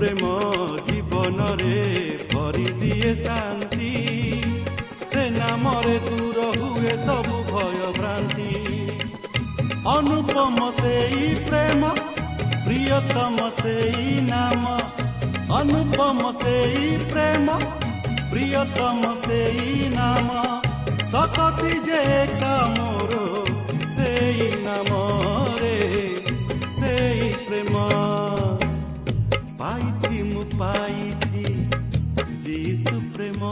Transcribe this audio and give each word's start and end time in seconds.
ପ୍ରେମ 0.00 0.28
ଜୀବନରେ 0.86 1.80
ଭରିଦିଏ 2.34 3.14
ଶାନ୍ତି। 3.14 3.90
ସେ 5.12 5.30
ନାମରେ 5.30 5.98
ଦୂର 5.98 6.46
ହୁଏ 6.60 6.94
ସବୁ 7.06 7.40
ଭୟ 7.50 7.92
ଭ୍ରାନ୍ତି। 7.98 8.54
ଅନୁପମ 9.86 10.70
ସେଇ 10.70 11.34
ପ୍ରେମ 11.48 11.92
ପ୍ରିୟତମ 12.64 13.50
ସେଇ 13.50 14.20
ନାମ। 14.20 14.78
ଅନୁପମ 15.54 16.32
ସେଇ 16.32 16.96
ପ୍ରେମ 17.08 17.58
ପ୍ରିୟତମ 18.30 19.14
ସେଇ 19.26 19.88
ନାମ। 19.88 20.28
ସତତି 21.10 21.80
ଯେ 21.80 22.02
କାମର 22.40 23.12
ସେଇ 23.96 24.50
ନାମରେ 24.64 25.09
ପାଇଛି 30.59 30.59
ମୁଁ 30.59 30.59
ପାଇଛି 30.59 31.43
ଯୀଶୁ 32.43 32.99
ପ୍ରେମ 33.13 33.51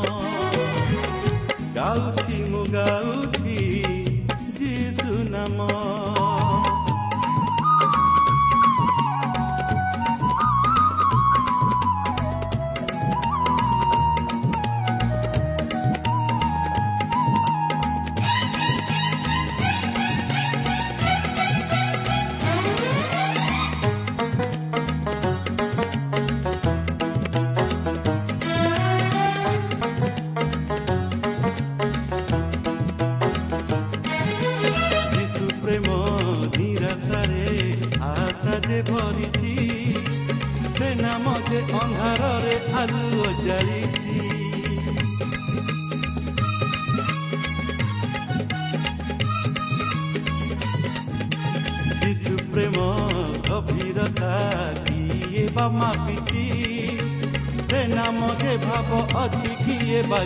ଗାଉଛି 1.75 2.37
ମୁଁ 2.43 2.63
ଗାଉଛି 2.71 3.57
ଯୀଶୁ 4.59 5.23
ନାମ 5.29 5.67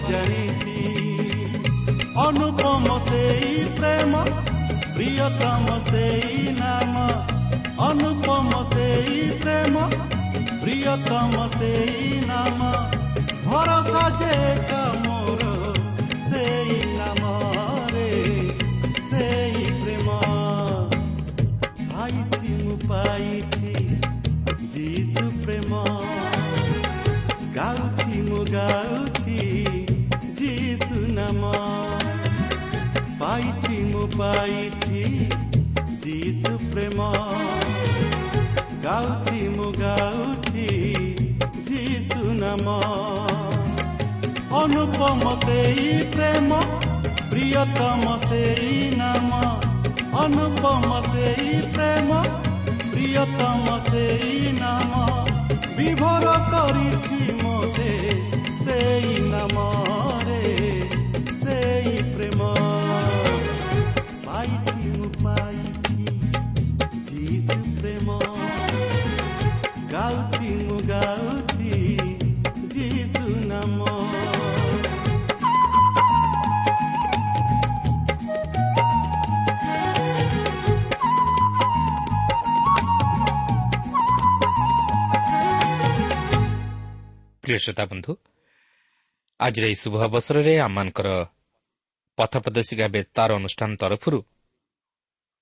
କିଏ 0.01 0.42
ଗାଇଛି 34.43 35.01
ଯିଶୁ 36.05 36.53
ପ୍ରେମ 36.63 37.05
ଗାଉଛି 38.85 39.43
ମୁଁ 39.51 39.67
ଗାଉଛି 39.75 40.65
ଯିଶୁ 41.69 42.33
ନାମ 42.39 42.75
ଅନୁପମ 44.63 45.35
ସେଇ 45.45 45.87
ପ୍ରେମ 46.15 46.59
ପ୍ରିୟତମ 47.31 48.17
ସେଇ 48.25 48.75
ନାମ 48.97 49.31
ଅନୁପମ 50.25 50.99
ସେଇ 51.07 51.55
ପ୍ରେମ 51.77 52.21
ପ୍ରିୟତମ 52.91 53.79
ସେଇ 53.87 54.53
ନାମ 54.59 55.07
ବିଭୋର 55.79 56.35
କରିଛି 56.51 57.39
ମୋତେ 57.45 57.95
ସେଇ 58.65 59.15
ନାମ 59.31 59.73
ପ୍ରିୟ 87.53 87.61
ଶ୍ରୋତା 87.65 87.85
ବନ୍ଧୁ 87.93 88.13
ଆଜିର 89.41 89.65
ଏହି 89.69 89.77
ଶୁଭ 89.83 89.95
ଅବସରରେ 90.09 90.53
ଆମମାନଙ୍କର 90.67 91.09
ପଥ 92.19 92.33
ପ୍ରଦର୍ଶିକା 92.45 92.87
ବେତାର 92.97 93.31
ଅନୁଷ୍ଠାନ 93.41 93.71
ତରଫରୁ 93.83 94.19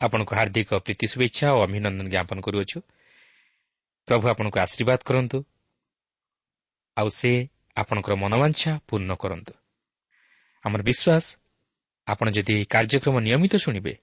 ଆପଣଙ୍କୁ 0.01 0.33
ହାର୍ଦ୍ଦିକ 0.39 0.71
ପ୍ରୀତି 0.87 1.07
ଶୁଭେଚ୍ଛା 1.13 1.47
ଓ 1.55 1.59
ଅଭିନନ୍ଦନ 1.67 2.07
ଜ୍ଞାପନ 2.11 2.39
କରୁଅଛୁ। 2.47 2.79
ପ୍ରଭୁ 4.09 4.25
ଆପଣଙ୍କୁ 4.33 4.59
ଆଶୀର୍ବାଦ 4.65 5.01
କରନ୍ତୁ 5.09 5.39
ଆଉ 6.97 7.09
ସେ 7.19 7.33
ଆପଣଙ୍କର 7.81 8.13
ମନୋବାଞ୍ଛା 8.23 8.73
ପୂର୍ଣ୍ଣ 8.89 9.11
କରନ୍ତୁ। 9.23 9.53
ଆମର 10.65 10.81
ବିଶ୍ୱାସ 10.89 11.25
ଆପଣ 12.07 12.27
ଯଦି 12.37 12.53
ଏହି 12.57 12.65
କାର୍ଯ୍ୟକ୍ରମ 12.75 13.17
ନିୟମିତ 13.27 13.55
ଶୁଣିବେ 13.65 13.95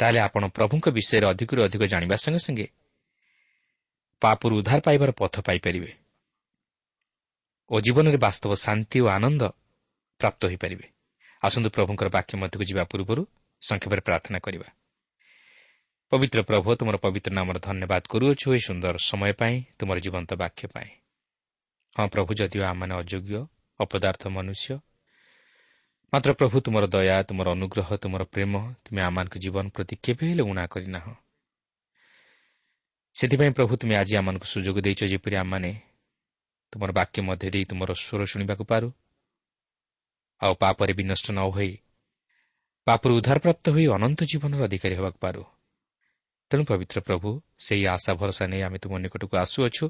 ତାହେଲେ 0.00 0.18
ଆପଣ 0.26 0.42
ପ୍ରଭୁଙ୍କ 0.56 0.86
ବିଷୟରେ 0.96 1.26
ଅଧିକରୁ 1.32 1.60
ଅଧିକ 1.66 1.82
ଜାଣିବା 1.92 2.16
ସଙ୍ଗେ 2.24 2.40
ସଙ୍ଗେ 2.46 2.66
ପାପରୁ 4.22 4.52
ଉଦ୍ଧାର 4.60 4.80
ପାଇବାର 4.86 5.10
ପଥ 5.20 5.34
ପାଇପାରିବେ। 5.48 5.92
ଓ 7.70 7.80
ଜୀବନରେ 7.80 8.16
ବାସ୍ତବ 8.16 8.52
ଶାନ୍ତି 8.54 8.98
ଓ 9.00 9.06
ଆନନ୍ଦ 9.08 9.42
ପ୍ରାପ୍ତ 10.20 10.40
ହୋଇପାରିବେ। 10.46 10.86
ଆସନ୍ତୁ 11.42 11.68
ପ୍ରଭୁଙ୍କର 11.70 12.08
ବାକ୍ୟ 12.08 12.32
ମଧ୍ୟକୁ 12.36 12.64
ଯିବା 12.64 12.84
ପୂର୍ବରୁ 12.84 13.22
ସଂକ୍ଷେପରେ 13.62 14.00
ପ୍ରାର୍ଥନା 14.00 14.38
କରିବା। 14.38 14.68
ପବିତ୍ର 16.12 16.40
ପ୍ରଭୁ 16.42 16.68
ତୁମର 16.74 16.96
ପବିତ୍ର 16.96 17.30
ନାମର 17.34 17.56
ଧନ୍ୟବାଦ 17.58 18.02
କରୁଅଛୁ 18.08 18.46
ଏହି 18.54 18.62
ସୁନ୍ଦର 18.68 18.94
ସମୟ 18.98 19.32
ପାଇଁ 19.32 19.54
ତୁମର 19.78 19.96
ଜୀବନ୍ତ 20.00 20.30
ବାକ୍ୟ 20.34 20.62
ପାଇଁ। 20.74 20.90
ହଁ 21.96 22.06
ପ୍ରଭୁ 22.08 22.30
ଯଦିଓ 22.34 22.62
ଆମମାନେ 22.64 22.94
ଅଯୋଗ୍ୟ 22.94 23.46
ଅପଦାର୍ଥ 23.80 24.22
ମନୁଷ୍ୟ 24.28 24.70
ମାତ୍ର 26.12 26.30
ପ୍ରଭୁ 26.32 26.56
ତୁମର 26.60 26.84
ଦୟା 26.86 27.16
ତୁମର 27.28 27.46
ଅନୁଗ୍ରହ 27.52 27.88
ତୁମର 27.96 28.22
ପ୍ରେମ 28.24 28.52
ତୁମେ 28.84 29.00
ଆମମାନଙ୍କ 29.02 29.34
ଜୀବନ 29.38 29.64
ପ୍ରତି 29.68 29.94
କେବେ 30.04 30.24
ହେଲେ 30.30 30.42
ଉଣା 30.42 30.64
କରିନାହଁ। 30.66 31.12
ସେଥିପାଇଁ 33.16 33.52
ପ୍ରଭୁ 33.52 33.72
ତୁମେ 33.76 33.94
ଆଜି 33.96 34.14
ଆମମାନଙ୍କୁ 34.16 34.46
ସୁଯୋଗ 34.46 34.76
ଦେଇଛ 34.80 35.00
ଯେପରି 35.04 35.36
ଆମମାନେ 35.36 35.70
ତୁମର 36.72 36.90
ବାକ୍ୟ 36.92 37.18
ମଧ୍ୟ 37.22 37.48
ଦେଇ 37.50 37.64
ତୁମର 37.64 37.90
ସ୍ୱର 37.94 38.20
ଶୁଣିବାକୁ 38.32 38.64
ପାରୁ। 38.64 38.88
ଆଉ 40.40 40.52
ପାପରେ 40.54 40.92
ବିନଷ୍ଟ 40.92 41.26
ନ 41.30 41.40
ହୋଇ 41.54 41.72
ପାପରୁ 42.86 43.12
ଉଦ୍ଧାରପ୍ରାପ୍ତ 43.18 43.64
ହୋଇ 43.74 43.86
ଅନନ୍ତ 43.96 44.20
ଜୀବନର 44.30 44.60
ଅଧିକାରୀ 44.64 44.94
ହେବାକୁ 44.98 45.18
ପାରୁ। 45.24 45.42
ତେଣୁ 46.50 46.62
ପବିତ୍ର 46.64 46.98
ପ୍ରଭୁ 47.00 47.28
ସେହି 47.58 47.84
ଆଶା 47.86 48.12
ଭରସା 48.20 48.44
ନେଇ 48.46 48.62
ଆମେ 48.62 48.78
ତୁମ 48.78 48.92
ନିକଟକୁ 49.04 49.34
ଆସୁଅଛୁ। 49.44 49.84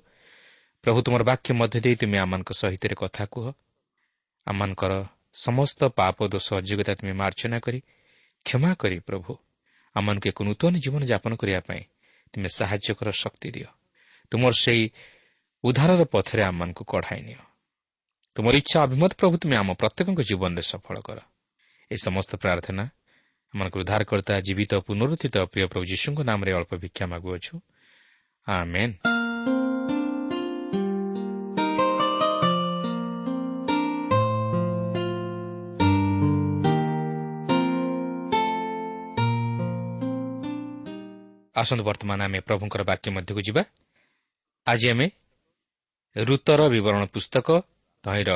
ପ୍ରଭୁ 0.84 0.98
ତୁମର 1.04 1.22
ବାକ୍ୟ 1.30 1.48
ମଧ୍ୟ 1.60 1.78
ଦେଇ 1.84 1.96
ତୁମେ 2.00 2.18
ଆମମାନଙ୍କ 2.18 2.50
ସହିତ 2.60 2.82
କଥା 3.02 3.24
କୁହ। 3.34 3.46
ଆମମାନଙ୍କର 4.46 4.92
ସମସ୍ତ 5.34 5.80
ପାପ 5.98 6.16
ଦୋଷ 6.32 6.46
ଅଯୋଗ୍ୟତା 6.60 6.92
ତୁମେ 6.98 7.12
ମାର୍ଚ୍ଚନା 7.12 7.58
କରି 7.60 7.80
କ୍ଷମା 8.46 8.70
କରି 8.74 8.96
ପ୍ରଭୁ 8.98 9.30
ଆମମାନଙ୍କୁ 9.96 10.26
ଏକ 10.28 10.38
ନୂତନ 10.48 10.72
ଜୀବନଯାପନ 10.84 11.32
କରିବା 11.40 11.60
ପାଇଁ 11.60 11.82
ତୁମେ 12.34 12.48
ସାହାଯ୍ୟ 12.58 12.90
କର 12.98 13.08
ଶକ୍ତି 13.22 13.48
ଦିଅ। 13.54 13.68
ତୁମର 14.32 14.52
ସେହି 14.64 14.84
ଉଦ୍ଧାରର 15.64 16.04
ପଥରେ 16.04 16.42
ଆମମାନଙ୍କୁ 16.42 16.84
କଢ଼ାଇ 16.84 17.20
ନିଅ। 17.22 17.40
ତୁମର 18.36 18.54
ଇଚ୍ଛା 18.56 18.78
ଅଭିମତ 18.82 19.12
ପ୍ରଭୁ 19.18 19.34
ତୁମେ 19.42 19.56
ଆମ 19.56 19.70
ପ୍ରତ୍ୟେକଙ୍କ 19.74 20.20
ଜୀବନରେ 20.20 20.62
ସଫଳ 20.62 20.96
କର। 21.00 21.18
ଏ 21.90 21.96
ସମସ୍ତ 22.04 22.30
ପ୍ରାର୍ଥନା 22.36 22.84
ଆମମାନଙ୍କର 23.54 23.80
ଉଦ୍ଧାରକର୍ତ୍ତା 23.80 24.34
ଜୀବିତ 24.40 24.72
ପୁନରୁତ୍ଥିତ 24.86 25.36
ପ୍ରିୟ 25.52 25.66
ପ୍ରଭୁ 25.66 25.84
ଯୀଶୁଙ୍କ 25.84 26.18
ନାମରେ 26.22 26.50
ଅଳ୍ପ 26.52 26.72
ଭିକ୍ଷା 26.78 27.04
ମାଗୁଅଛୁ। 27.06 27.54
ଆସନ୍ତୁ 41.58 41.84
ବର୍ତ୍ତମାନ 41.84 42.18
ଆମେ 42.22 42.38
ପ୍ରଭୁଙ୍କର 42.40 42.82
ବାକ୍ୟ 42.82 43.10
ମଧ୍ୟକୁ 43.10 43.40
ଯିବା। 43.42 43.62
ଆଜି 44.66 44.86
ଆମେ 44.90 45.06
ଋତର 46.16 46.60
ବିବରଣ 46.74 47.02
ପୁସ୍ତକ 47.14 47.48
ତହିଁର 48.04 48.30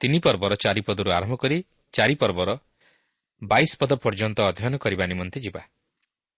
ତିନି 0.00 0.18
ପର୍ବର 0.24 0.52
ଚାରିପଦରୁ 0.64 1.08
ଆରମ୍ଭ 1.10 1.34
କରି 1.42 1.58
ଚାରି 1.94 2.14
ପର୍ବର 2.14 2.50
ବାଇଶ 3.42 3.70
ପଦ 3.80 3.92
ପର୍ଯ୍ୟନ୍ତ 4.04 4.38
ଅଧ୍ୟୟନ 4.50 4.74
କରିବା 4.84 5.04
ନିମନ୍ତେ 5.06 5.38
ଯିବା। 5.44 5.62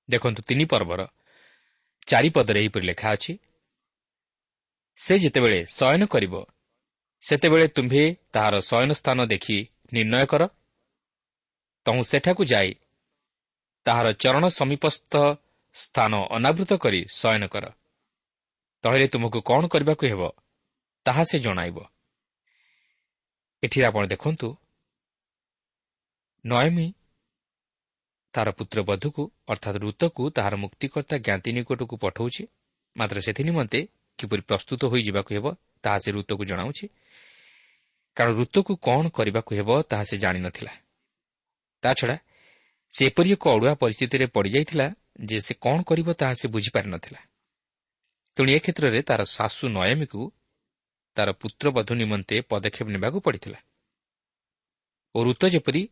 ଦେଖନ୍ତୁ 0.09 0.41
ତିନି 0.49 0.65
ପର୍ବର 0.73 1.01
ଚାରିପଦରେ 2.07 2.59
ଏହିପରି 2.63 2.85
ଲେଖା 2.91 3.09
ଅଛି 3.17 3.33
ସେ 5.01 5.15
ଯେତେବେଳେ 5.23 5.59
ଶୟନ 5.77 6.03
କରିବ 6.15 6.35
ସେତେବେଳେ 7.23 7.67
ତୁମ୍ଭେ 7.77 8.05
ତାହାର 8.35 8.55
ଶୟନ 8.61 8.91
ସ୍ଥାନ 9.01 9.19
ଦେଖି 9.33 9.59
ନିର୍ଣ୍ଣୟ 9.93 10.25
କର। 10.33 10.43
ତହୁଁ 11.87 12.03
ସେଠାକୁ 12.11 12.43
ଯାଇ 12.53 12.71
ତାହାର 13.87 14.07
ଚରଣ 14.23 14.45
ସମୀପସ୍ଥ 14.59 15.13
ସ୍ଥାନ 15.77 16.13
ଅନାବୃତ 16.37 16.71
କରି 16.85 17.01
ଶୟନ 17.19 17.43
କର। 17.53 17.65
ତହିଁରେ 18.85 19.07
ତୁମକୁ 19.13 19.39
କ'ଣ 19.49 19.63
କରିବାକୁ 19.73 20.05
ହେବ? 20.13 20.23
ତାହା 21.07 21.23
ସେ 21.25 21.39
ଜଣାଇବ 21.39 21.79
ଏଠି 23.63 23.79
ଆପଣ 23.85 24.03
ଦେଖନ୍ତୁ 24.07 24.49
ନୟମୀ 26.45 26.87
ତାହାର 28.35 28.49
ପୁତ୍ରବଧୂକୁ 28.59 29.23
ଅର୍ଥାତ୍ 29.53 29.79
ଋତକୁ 29.85 30.23
ତାହାର 30.37 30.55
ମୁକ୍ତିକର୍ତ୍ତା 30.57 31.17
ଜ୍ଞାତି 31.19 31.51
ନିକଟକୁ 31.57 31.95
ପଠାଉଛି 32.05 32.43
ମାତ୍ର 32.97 33.17
ସେଥି 33.21 33.43
ନିମନ୍ତେ 33.49 33.81
କିପରି 34.19 34.43
ପ୍ରସ୍ତୁତ 34.49 34.81
ହୋଇଯିବାକୁ 34.93 35.31
ହେବ 35.37 35.47
ତାହା 35.85 35.99
ସେ 36.05 36.11
ଋତୁକୁ 36.13 36.45
ଜଣାଉଛି 36.51 36.87
କାରଣ 38.17 38.33
ଋତୁକୁ 38.41 38.73
କ'ଣ 38.81 39.05
କରିବାକୁ 39.17 39.51
ହେବ 39.59 39.71
ତାହା 39.91 40.05
ସେ 40.05 40.17
ଜାଣିନଥିଲା 40.25 40.73
ତାଛଡ଼ା 41.83 42.17
ସେ 42.93 43.03
ଏପରି 43.07 43.29
ଏକ 43.33 43.45
ଅଡ଼ୁଆ 43.55 43.73
ପରିସ୍ଥିତିରେ 43.83 44.27
ପଡ଼ିଯାଇଥିଲା 44.35 44.87
ଯେ 45.29 45.39
ସେ 45.47 45.53
କ'ଣ 45.65 45.79
କରିବ 45.89 46.09
ତାହା 46.21 46.35
ସେ 46.35 46.47
ବୁଝିପାରିନଥିଲା 46.55 47.21
ତେଣୁ 48.37 48.51
ଏ 48.51 48.59
କ୍ଷେତ୍ରରେ 48.65 49.01
ତାର 49.09 49.21
ଶାଶୁ 49.29 49.65
ନୟମୀକୁ 49.69 50.21
ତାର 51.17 51.29
ପୁତ୍ରବଧୂ 51.33 51.93
ନିମନ୍ତେ 51.95 52.37
ପଦକ୍ଷେପ 52.41 52.89
ନେବାକୁ 52.89 53.19
ପଡ଼ିଥିଲା। 53.21 53.59
ଓ 55.15 55.19
ଋତ 55.25 55.43
ଯେପରି 55.47 55.83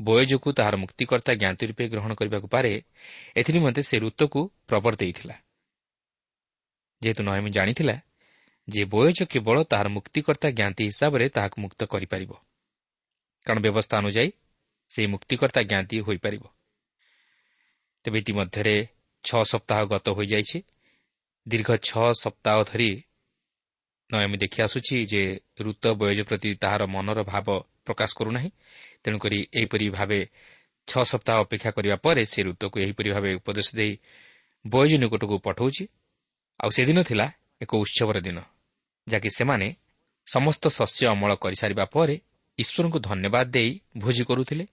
ବୟଜକୁ 0.00 0.48
ତାହାର 0.52 0.74
ମୁକ୍ତିକର୍ତ୍ତା 0.76 1.32
ଜ୍ଞାତି 1.34 1.64
ରୂପେ 1.66 1.84
ଗ୍ରହଣ 1.88 2.12
କରିବାକୁ 2.14 2.48
ପାରେ 2.48 2.72
ଏଥିନିମନ୍ତେ 3.36 3.82
ସେ 3.82 3.96
ଋତୁକୁ 3.98 4.40
ପ୍ରବର 4.68 4.92
ଦେଇଥିଲା। 4.96 5.34
ଯେହେତୁ 7.02 7.22
ନୟମୀ 7.22 7.50
ଜାଣିଥିଲା 7.50 7.96
ଯେ 8.68 8.82
ବୟଜ 8.84 9.18
କେବଳ 9.24 9.56
ତାହାର 9.62 9.88
ମୁକ୍ତିକର୍ତ୍ତା 9.88 10.48
ଜ୍ଞାତି 10.50 10.82
ହିସାବରେ 10.84 11.26
ତାହାକୁ 11.28 11.56
ମୁକ୍ତ 11.60 11.80
କରିପାରିବ 11.84 12.32
କାରଣ 13.46 13.58
ବ୍ୟବସ୍ଥା 13.60 13.94
ଅନୁଯାୟୀ 13.98 14.30
ସେହି 14.90 15.06
ମୁକ୍ତିକର୍ତ୍ତା 15.06 15.60
ଜ୍ଞାତି 15.62 15.96
ହୋଇପାରିବ। 16.00 16.44
ତେବେ 18.04 18.18
ଇତିମଧ୍ୟରେ 18.18 18.76
ଛଅ 19.24 19.42
ସପ୍ତାହ 19.44 19.80
ଗତ 19.84 20.06
ହୋଇଯାଇଛି। 20.10 20.58
ଦୀର୍ଘ 21.46 21.68
ଛଅ 21.88 22.06
ସପ୍ତାହ 22.12 22.58
ଧରି 22.64 22.90
ନୟମୀ 24.10 24.36
ଦେଖି 24.42 24.58
ଆସୁଛି 24.66 24.96
ଯେ 25.12 25.22
ଋତ 25.60 25.84
ବୟଜ 26.00 26.20
ପ୍ରତି 26.28 26.50
ତାହାର 26.62 26.82
ମନର 26.94 27.18
ଭାବ 27.22 27.46
ପ୍ରକାଶ 27.86 28.10
କରୁନାହିଁ। 28.18 28.50
ତେଣୁକରି 29.02 29.38
ଏହିପରି 29.58 29.86
ଭାବେ 29.96 30.20
ଛଅ 30.88 31.02
ସପ୍ତାହ 31.12 31.36
ଅପେକ୍ଷା 31.44 31.70
କରିବା 31.76 31.96
ପରେ 32.04 32.22
ସେ 32.32 32.40
ଋତୁକୁ 32.42 32.76
ଏହିପରି 32.84 33.08
ଭାବେ 33.14 33.30
ଉପଦେଶ 33.40 33.68
ଦେଇ 33.76 33.92
ବୟଜ 34.64 34.92
ନିକଟକୁ 35.02 35.36
ପଠାଉଛି। 35.46 35.84
ଆଉ 36.60 36.70
ସେଦିନ 36.76 36.98
ଥିଲା 37.02 37.26
ଏକ 37.62 37.70
ଉତ୍ସବର 37.82 38.16
ଦିନ 38.26 38.38
ଯାହାକି 39.06 39.30
ସେମାନେ 39.38 39.68
ସମସ୍ତ 40.26 40.64
ଶସ୍ୟ 40.68 41.02
ଅମଳ 41.12 41.30
କରିସାରିବା 41.34 41.84
ପରେ 41.94 42.16
ଈଶ୍ୱରଙ୍କୁ 42.58 42.98
ଧନ୍ୟବାଦ 43.08 43.46
ଦେଇ 43.56 43.70
ଭୋଜି 43.98 44.24
କରୁଥିଲେ 44.24 44.64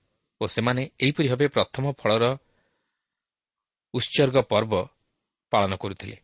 ଓ 0.41 0.44
ସେମାନେ 0.48 0.84
ଏହିପରି 1.01 1.27
ଭାବେ 1.29 1.48
ପ୍ରଥମ 1.48 1.86
ଫଳର 1.91 2.25
ଉତ୍ସର୍ଗ 3.94 4.38
ପର୍ବ 4.51 4.74
ପାଳନ 5.51 5.72
କରୁଥିଲେ। 5.75 6.17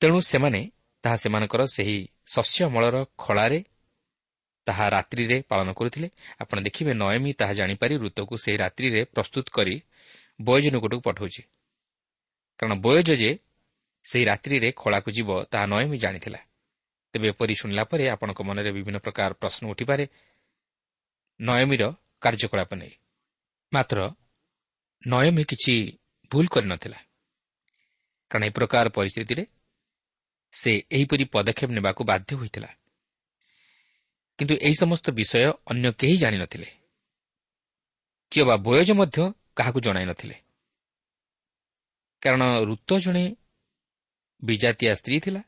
ତେଣୁ 0.00 0.18
ସେମାନେ 0.32 0.60
ତାହା 1.04 1.16
ସେମାନଙ୍କର 1.16 1.62
ସେହି 1.66 1.96
ଶସ୍ୟ 2.26 2.64
ଅମଳର 2.64 2.96
ଖଳାରେ 3.18 3.58
ତାହା 4.66 4.86
ରାତ୍ରିରେ 4.88 5.36
ପାଳନ 5.48 5.68
କରୁଥିଲେ। 5.72 6.08
ଆପଣ 6.40 6.56
ଦେଖିବେ 6.62 6.92
ନୟମୀ 6.94 7.32
ତାହା 7.32 7.52
ଜାଣିପାରି 7.52 7.94
ଋତୁକୁ 7.96 8.34
ସେହି 8.44 8.56
ରାତ୍ରିରେ 8.56 9.00
ପ୍ରସ୍ତୁତ 9.04 9.46
କରି 9.50 9.74
ବୟଜ 10.42 10.64
ନିକଟକୁ 10.74 11.00
ପଠାଉଛି। 11.00 11.42
କାରଣ 12.58 12.74
ବୟଜ 12.80 13.08
ଯେ 13.12 13.30
ସେହି 14.04 14.24
ରାତ୍ରିରେ 14.24 14.68
ଖଳାକୁ 14.72 15.10
ଯିବ 15.10 15.28
ତାହା 15.52 15.66
ନୟମୀ 15.66 15.98
ଜାଣିଥିଲା। 15.98 16.40
ତେବେ 17.14 17.26
ଏପରି 17.28 17.54
ଶୁଣିଲା 17.54 17.84
ପରେ 17.84 18.04
ଆପଣଙ୍କ 18.08 18.40
ମନରେ 18.42 18.70
ବିଭିନ୍ନ 18.72 18.98
ପ୍ରକାର 18.98 19.30
ପ୍ରଶ୍ନ 19.32 19.62
ଉଠିପାରେ 19.70 20.04
ନୟମୀର 21.40 21.82
କାର୍ଯ୍ୟକଳାପ 22.20 22.70
ନେଇ। 22.74 22.94
ମାତ୍ର 23.72 23.98
ନୟମୀ 25.02 25.42
କିଛି 25.44 25.74
ଭୁଲ 26.30 26.46
କରିନଥିଲା। 26.46 26.98
କାରଣ 28.30 28.42
ଏ 28.44 28.50
ପ୍ରକାର 28.50 28.86
ପରିସ୍ଥିତିରେ 28.88 29.42
ସେ 30.52 30.72
ଏହିପରି 30.90 31.24
ପଦକ୍ଷେପ 31.24 31.70
ନେବାକୁ 31.72 32.02
ବାଧ୍ୟ 32.04 32.30
ହୋଇଥିଲା। 32.34 32.70
କିନ୍ତୁ 34.38 34.54
ଏହି 34.66 34.74
ସମସ୍ତ 34.74 35.06
ବିଷୟ 35.10 35.42
ଅନ୍ୟ 35.66 35.88
କେହି 35.92 36.16
ଜାଣିନଥିଲେ 36.16 36.68
କିଏ 38.32 38.44
ବା 38.44 38.56
ବୟଜ 38.56 38.88
ମଧ୍ୟ 38.92 39.18
କାହାକୁ 39.56 39.78
ଜଣାଇ 39.80 40.04
ନଥିଲେ। 40.04 40.36
କାରଣ 42.22 42.42
ଋତ 42.68 42.90
ଜଣେ 42.98 43.24
ବିଜାତିଆ 44.42 44.92
ସ୍ତ୍ରୀ 44.94 45.18
ଥିଲା 45.20 45.42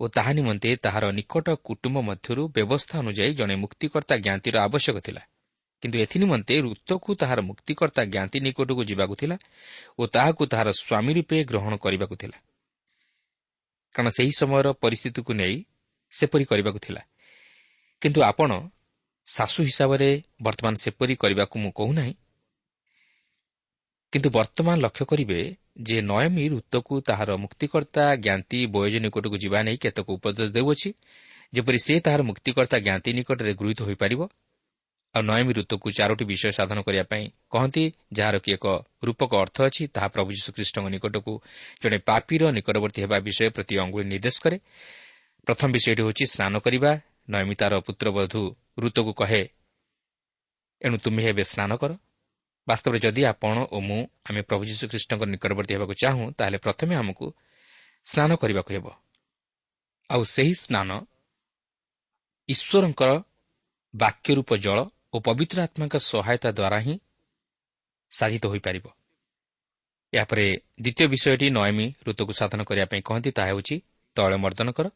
ଓ 0.00 0.04
ତାହା 0.08 0.32
ନିମନ୍ତେ 0.32 0.70
ତାହାର 0.76 1.04
ନିକଟ 1.10 1.46
କୁଟୁମ୍ବ 1.64 1.98
ମଧ୍ୟରୁ 2.00 2.42
ବ୍ୟବସ୍ଥା 2.48 2.94
ଅନୁଯାୟୀ 2.98 3.32
ଜଣେ 3.34 3.54
ମୁକ୍ତିକର୍ତ୍ତା 3.54 4.14
ଜ୍ଞାତିର 4.16 4.56
ଆବଶ୍ୟକ 4.58 4.96
ଥିଲା। 5.00 5.22
କିନ୍ତୁ 5.82 5.96
ଏଥିନିମନ୍ତେ 5.98 6.54
ଋତକୁ 6.60 7.10
ତାହାର 7.14 7.40
ମୁକ୍ତିକର୍ତ୍ତା 7.40 8.02
ଜ୍ଞାତି 8.04 8.38
ନିକଟକୁ 8.40 8.82
ଯିବାକୁ 8.84 9.14
ଥିଲା 9.20 9.36
ଓ 9.98 10.02
ତାହାକୁ 10.14 10.42
ତାହାର 10.52 10.68
ସ୍ୱାମୀ 10.80 11.12
ରୂପେ 11.18 11.36
ଗ୍ରହଣ 11.44 11.72
କରିବାକୁ 11.76 12.14
ଥିଲା। 12.16 12.38
କାରଣ 13.94 14.08
ସେହି 14.08 14.32
ସମୟର 14.40 14.66
ପରିସ୍ଥିତିକୁ 14.72 15.32
ନେଇ 15.32 15.56
ସେପରି 16.12 16.44
କରିବାକୁ 16.44 16.78
ଥିଲା। 16.78 17.02
କିନ୍ତୁ 18.02 18.20
ଆପଣ 18.22 18.50
ଶାଶୁ 19.28 19.60
ହିସାବରେ 19.62 20.08
ବର୍ତ୍ତମାନ 20.42 20.74
ସେପରି 20.74 21.14
କରିବାକୁ 21.16 21.56
ମୁଁ 21.58 21.72
କହୁନାହିଁ। 21.72 22.14
କିନ୍ତୁ 24.12 24.28
ବର୍ତ୍ତମାନ 24.30 24.76
ଲକ୍ଷ୍ୟ 24.80 25.04
କରିବେ 25.04 25.40
ଯେ 25.82 25.96
ନୟମୀ 26.00 26.44
ଋତୁକୁ 26.48 26.94
ତାହାର 27.00 27.30
ମୁକ୍ତିକର୍ତ୍ତା 27.36 28.04
ଜ୍ଞାତି 28.16 28.60
ବୟଜ 28.66 28.94
ନିକଟକୁ 29.04 29.36
ଯିବା 29.36 29.58
ନେଇ 29.62 29.76
କେତେକ 29.76 30.08
ଉପଦେଶ 30.10 30.48
ଦେଉଅଛି 30.50 30.90
ଯେପରି 31.52 31.78
ସେ 31.78 31.94
ତାହାର 32.00 32.22
ମୁକ୍ତିକର୍ତ୍ତା 32.22 32.78
ଜ୍ଞାତି 32.78 33.10
ନିକଟରେ 33.12 33.52
ଗୃହୀତ 33.54 33.80
ହୋଇପାରିବ। 33.82 34.20
ଆଉ 35.14 35.22
ନୟମୀ 35.24 35.52
ଋତୁକୁ 35.58 35.88
ଚାରୋଟି 35.98 36.24
ବିଷୟ 36.30 36.50
ସାଧନ 36.58 36.78
କରିବା 36.86 37.04
ପାଇଁ 37.12 37.24
କହନ୍ତି 37.52 37.84
ଯାହାର 38.12 38.36
କି 38.44 38.50
ଏକ 38.56 38.66
ରୂପକ 39.06 39.32
ଅର୍ଥ 39.42 39.56
ଅଛି 39.68 39.82
ତାହା 39.94 40.08
ପ୍ରଭୁ 40.14 40.30
ଯୀଶୁଖ୍ରୀଷ୍ଟଙ୍କ 40.36 40.86
ନିକଟକୁ 40.94 41.32
ଜଣେ 41.82 41.98
ପାପିର 42.08 42.42
ନିକଟବର୍ତ୍ତୀ 42.56 43.00
ହେବା 43.04 43.18
ବିଷୟ 43.26 43.48
ପ୍ରତି 43.56 43.74
ଅଙ୍ଗୁଳି 43.82 44.04
ନିର୍ଦ୍ଦେଶ 44.12 44.36
କରେ। 44.44 44.56
ପ୍ରଥମ 45.46 45.68
ବିଷୟଟି 45.74 46.00
ହେଉଛି 46.04 46.24
ସ୍ନାନ 46.34 46.54
କରିବା। 46.64 46.90
ନୟମୀ 47.32 47.54
ତାର 47.60 47.72
ପୁତ୍ରବଧୂ 47.86 48.42
ଋତୁକୁ 48.82 49.12
କହେ 49.20 49.42
ଏଣୁ 50.82 50.96
ତୁମେ 51.04 51.22
ଏବେ 51.32 51.44
ସ୍ନାନ 51.52 51.70
କର। 51.80 51.92
ବାସ୍ତବରେ 52.66 52.98
ଯଦି 53.04 53.22
ଆପଣ 53.32 53.56
ଓ 53.74 53.78
ମୁଁ 53.80 54.00
ଆମେ 54.28 54.40
ପ୍ରଭୁ 54.48 54.62
ଯୀଶୁଖ୍ରୀଷ୍ଟଙ୍କ 54.70 55.22
ନିକଟବର୍ତ୍ତୀ 55.32 55.72
ହେବାକୁ 55.76 55.94
ଚାହୁଁ 56.02 56.24
ତାହେଲେ 56.38 56.58
ପ୍ରଥମେ 56.64 56.94
ଆମକୁ 57.00 57.26
ସ୍ନାନ 58.06 58.30
କରିବାକୁ 58.42 58.70
ହେବ। 58.76 58.86
ଆଉ 60.10 60.22
ସେହି 60.34 60.54
ସ୍ନାନ 60.64 60.90
ଈଶ୍ୱରଙ୍କର 62.48 63.10
ବାକ୍ୟ 63.94 64.28
ରୂପ 64.38 64.50
ଜଳ 64.64 64.78
ଓ 65.12 65.16
ପବିତ୍ର 65.20 65.58
ଆତ୍ମାଙ୍କ 65.62 65.96
ସହାୟତା 65.96 66.48
ଦ୍ୱାରା 66.50 66.78
ହିଁ 66.78 66.94
ସାଧିତ 68.10 68.44
ହୋଇପାରିବ। 68.46 68.86
ଏହାପରେ 70.12 70.44
ଦ୍ୱିତୀୟ 70.82 71.06
ବିଷୟଟି 71.08 71.46
ନୟମୀ 71.50 71.86
ଋତୁକୁ 72.06 72.32
ସାଧନ 72.32 72.60
କରିବା 72.62 72.86
ପାଇଁ 72.92 73.02
କହନ୍ତି 73.08 73.30
ତାହା 73.30 73.48
ହେଉଛି 73.48 73.76
ତୈଳ 74.16 74.32
ମର୍ଦ୍ଦନ 74.36 74.68
କର। 74.72 74.86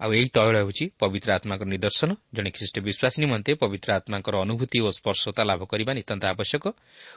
ଆଉ 0.00 0.10
ଏହି 0.12 0.28
ତୈଳ 0.36 0.54
ହେଉଛି 0.58 0.84
ପବିତ୍ର 0.98 1.28
ଆତ୍ମାଙ୍କର 1.32 1.68
ନିଦର୍ଶନ। 1.68 2.10
ଜଣେ 2.34 2.50
ଖ୍ରୀଷ୍ଟ 2.50 2.76
ବିଶ୍ୱାସ 2.86 3.14
ନିମନ୍ତେ 3.22 3.52
ପବିତ୍ର 3.54 3.88
ଆତ୍ମାଙ୍କର 3.98 4.34
ଅନୁଭୂତି 4.44 4.78
ଓ 4.80 4.88
ସ୍ପର୍ଶତା 4.98 5.42
ଲାଭ 5.44 5.60
କରିବା 5.64 5.92
ନିତାନ୍ତ 5.98 6.24
ଆବଶ୍ୟକ 6.32 6.64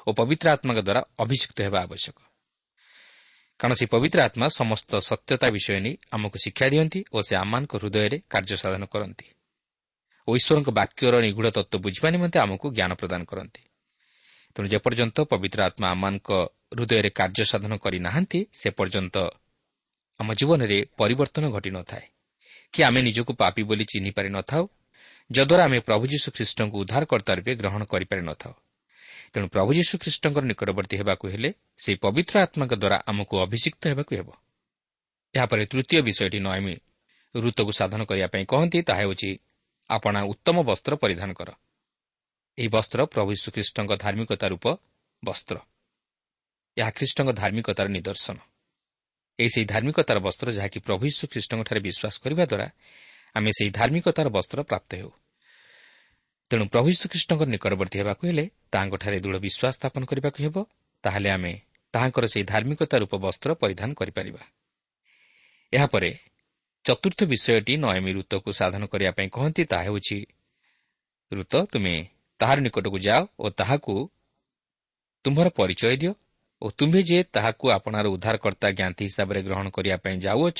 ଓ 0.07 0.09
ପବିତ୍ର 0.19 0.45
ଆତ୍ମାଙ୍କ 0.55 0.79
ଦ୍ୱାରା 0.87 1.01
ଅଭିଷିକ୍ତ 1.23 1.57
ହେବା 1.61 1.79
ଆବଶ୍ୟକ। 1.81 2.17
କାରଣ 3.59 3.73
ସେ 3.73 3.85
ପବିତ୍ର 3.85 4.19
ଆତ୍ମା 4.27 4.47
ସମସ୍ତ 4.59 4.91
ସତ୍ୟତା 5.09 5.47
ବିଷୟ 5.55 5.79
ନେଇ 5.79 5.95
ଆମକୁ 6.11 6.37
ଶିକ୍ଷା 6.43 6.65
ଦିଅନ୍ତି 6.69 6.99
ଓ 7.15 7.17
ସେ 7.27 7.33
ଆମମାନଙ୍କ 7.35 7.73
ହୃଦୟରେ 7.75 8.17
କାର୍ଯ୍ୟ 8.29 8.55
ସାଧନ 8.63 8.83
କରନ୍ତି। 8.85 9.25
ଓ 10.27 10.31
ଈଶ୍ୱରଙ୍କ 10.39 10.69
ବାକ୍ୟର 10.79 11.15
ନିଗୁଢ଼ 11.25 11.49
ତତ୍ତ୍ୱ 11.57 11.81
ବୁଝିବା 11.85 12.07
ନିମନ୍ତେ 12.15 12.37
ଆମକୁ 12.39 12.65
ଜ୍ଞାନ 12.77 12.91
ପ୍ରଦାନ 13.01 13.21
କରନ୍ତି। 13.31 13.61
ତେଣୁ 14.55 14.67
ଯେପର୍ଯ୍ୟନ୍ତ 14.73 15.17
ପବିତ୍ର 15.31 15.59
ଆତ୍ମା 15.67 15.87
ଆମମାନଙ୍କ 15.95 16.29
ହୃଦୟରେ 16.75 17.09
କାର୍ଯ୍ୟ 17.19 17.43
ସାଧନ 17.51 17.73
କରିନାହାନ୍ତି 17.83 18.39
ସେ 18.59 18.67
ପର୍ଯ୍ୟନ୍ତ 18.77 19.15
ଆମ 20.19 20.27
ଜୀବନରେ 20.39 20.77
ପରିବର୍ତ୍ତନ 20.99 21.45
ଘଟିନଥାଏ 21.55 22.05
କି 22.73 22.79
ଆମେ 22.87 22.99
ନିଜକୁ 23.07 23.31
ପାପି 23.41 23.61
ବୋଲି 23.69 23.85
ଚିହ୍ନି 23.91 24.11
ପାରିନଥାଉ 24.17 24.63
ଯଦ୍ୱାରା 25.29 25.63
ଆମେ 25.67 25.79
ପ୍ରଭୁ 25.87 26.03
ଯୀଶୁ 26.13 26.27
ଖ୍ରୀଷ୍ଟଙ୍କୁ 26.35 26.77
ଉଦ୍ଧାରକର୍ତ୍ତା 26.83 27.31
ରୂପେ 27.37 27.53
ଗ୍ରହଣ 27.61 27.81
କରିପାରିନଥାଉ 27.91 28.53
ତେଣୁ 29.33 29.47
ପ୍ରଭୁ 29.53 29.69
ଯୀଶୁ 29.77 29.93
ଖ୍ରୀଷ୍ଟଙ୍କର 30.03 30.43
ନିକଟବର୍ତ୍ତୀ 30.51 30.95
ହେବାକୁ 31.01 31.25
ହେଲେ 31.33 31.49
ସେହି 31.83 31.97
ପବିତ୍ର 32.05 32.35
ଆତ୍ମାଙ୍କ 32.45 32.73
ଦ୍ୱାରା 32.81 32.97
ଆମକୁ 33.09 33.35
ଅଭିଷିକ୍ତ 33.45 33.83
ହେବାକୁ 33.91 34.11
ହେବ। 34.19 34.29
ଏହାପରେ 35.35 35.63
ତୃତୀୟ 35.71 35.99
ବିଷୟଟି 36.07 36.39
ନୟମୀ 36.47 36.75
ଋତୁକୁ 37.35 37.71
ସାଧନ 37.79 38.01
କରିବା 38.09 38.27
ପାଇଁ 38.33 38.43
କହନ୍ତି 38.51 38.79
ତାହା 38.87 39.01
ହେଉଛି 39.03 39.29
ଆପଣା 39.89 40.19
ଉତ୍ତମ 40.23 40.57
ବସ୍ତ୍ର 40.61 40.93
ପରିଧାନ 40.95 41.33
କର। 41.33 41.49
ଏହି 42.57 42.67
ବସ୍ତ୍ର 42.67 42.99
ପ୍ରଭୁ 43.05 43.31
ଶ୍ରୀଖ୍ରୀଷ୍ଟଙ୍କ 43.33 43.91
ଧାର୍ମିକତା 44.03 44.47
ରୂପ 44.47 44.65
ବସ୍ତ୍ର। 45.25 45.57
ଏହା 46.77 46.91
ଖ୍ରୀଷ୍ଟଙ୍କ 46.91 47.29
ଧାର୍ମିକତାର 47.31 47.87
ନିଦର୍ଶନ। 47.87 48.37
ଏହି 49.39 49.49
ସେହି 49.49 49.65
ଧାର୍ମିକତାର 49.65 50.17
ବସ୍ତ୍ର 50.19 50.47
ଯାହାକି 50.51 50.79
ପ୍ରଭୁ 50.79 51.03
ଶ୍ରୀଖ୍ରୀଷ୍ଟଙ୍କଠାରେ 51.17 51.79
ବିଶ୍ୱାସ 51.79 52.15
କରିବା 52.23 52.43
ଦ୍ୱାରା 52.45 52.67
ଆମେ 53.35 53.51
ସେହି 53.57 53.71
ଧାର୍ମିକତାର 53.71 54.27
ବସ୍ତ୍ର 54.29 54.59
ପ୍ରାପ୍ତ 54.63 54.91
ହେଉ। 54.95 55.11
ତେଣୁ 56.49 56.65
ପ୍ରଭୁ 56.65 56.89
ଶ୍ରୀଖ୍ରୀଷ୍ଟଙ୍କ 56.99 57.41
ନିକଟବର୍ତ୍ତୀ 57.53 57.97
ହେବାକୁ 57.99 58.23
ହେଲେ 58.27 58.45
ତାହାଙ୍କଠାରେ 58.71 59.17
ଦୃଢ଼ 59.19 59.37
ବିଶ୍ୱାସ 59.39 59.73
ସ୍ଥାପନ 59.75 60.01
କରିବାକୁ 60.05 60.39
ହେବ 60.43 60.55
ତାହେଲେ 61.03 61.29
ଆମେ 61.29 61.53
ତାହାଙ୍କର 61.93 62.25
ସେହି 62.25 62.45
ଧାର୍ମିକତା 62.45 62.95
ରୂପ 62.97 63.13
ବସ୍ତ୍ର 63.15 63.49
ପରିଧାନ 63.53 63.89
କରିପାରିବା। 63.93 64.43
ଏହାପରେ 65.73 66.09
ଚତୁର୍ଥ 66.85 67.19
ବିଷୟଟି 67.23 67.73
ନୟମୀ 67.77 68.11
ଋତୁକୁ 68.13 68.49
ସାଧନ 68.53 68.83
କରିବା 68.85 69.11
ପାଇଁ 69.11 69.29
କହନ୍ତି 69.29 69.63
ତାହା 69.65 69.83
ହେଉଛି 69.83 70.17
ଋତ 71.31 71.53
ତୁମେ 71.71 71.95
ତାହାର 72.39 72.57
ନିକଟକୁ 72.59 72.97
ଯାଅ 72.99 73.21
ଓ 73.39 73.45
ତାହାକୁ 73.49 73.95
ତୁମ୍ଭର 75.25 75.47
ପରିଚୟ 75.49 75.95
ଦିଅ 75.97 76.13
ଓ 76.61 76.65
ତୁମ୍ଭେ 76.77 77.01
ଯେ 77.03 77.17
ତାହାକୁ 77.35 77.65
ଆପଣାର 77.71 78.05
ଉଦ୍ଧାରକର୍ତ୍ତା 78.07 78.67
ଜ୍ଞାତି 78.71 79.03
ହିସାବରେ 79.05 79.39
ଗ୍ରହଣ 79.41 79.67
କରିବା 79.69 79.97
ପାଇଁ 79.97 80.15
ଯାଉଅଛ 80.19 80.59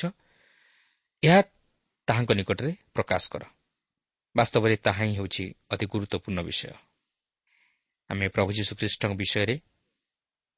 ଏହା 1.24 1.40
ତାହାଙ୍କ 2.08 2.32
ନିକଟରେ 2.32 2.72
ପ୍ରକାଶ 2.94 3.24
କର। 3.32 3.44
ବାସ୍ତବରେ 4.36 4.76
ତାହା 4.78 5.04
ହିଁ 5.06 5.14
ହେଉଛି 5.16 5.46
ଅତି 5.72 5.86
ଗୁରୁତ୍ୱପୂର୍ଣ୍ଣ 5.86 6.40
ବିଷୟ। 6.42 6.74
ଆମେ 8.10 8.26
ପ୍ରଭୁ 8.28 8.50
ଯୀଶୁଖ୍ରୀଷ୍ଟଙ୍କ 8.52 9.14
ବିଷୟରେ 9.16 9.56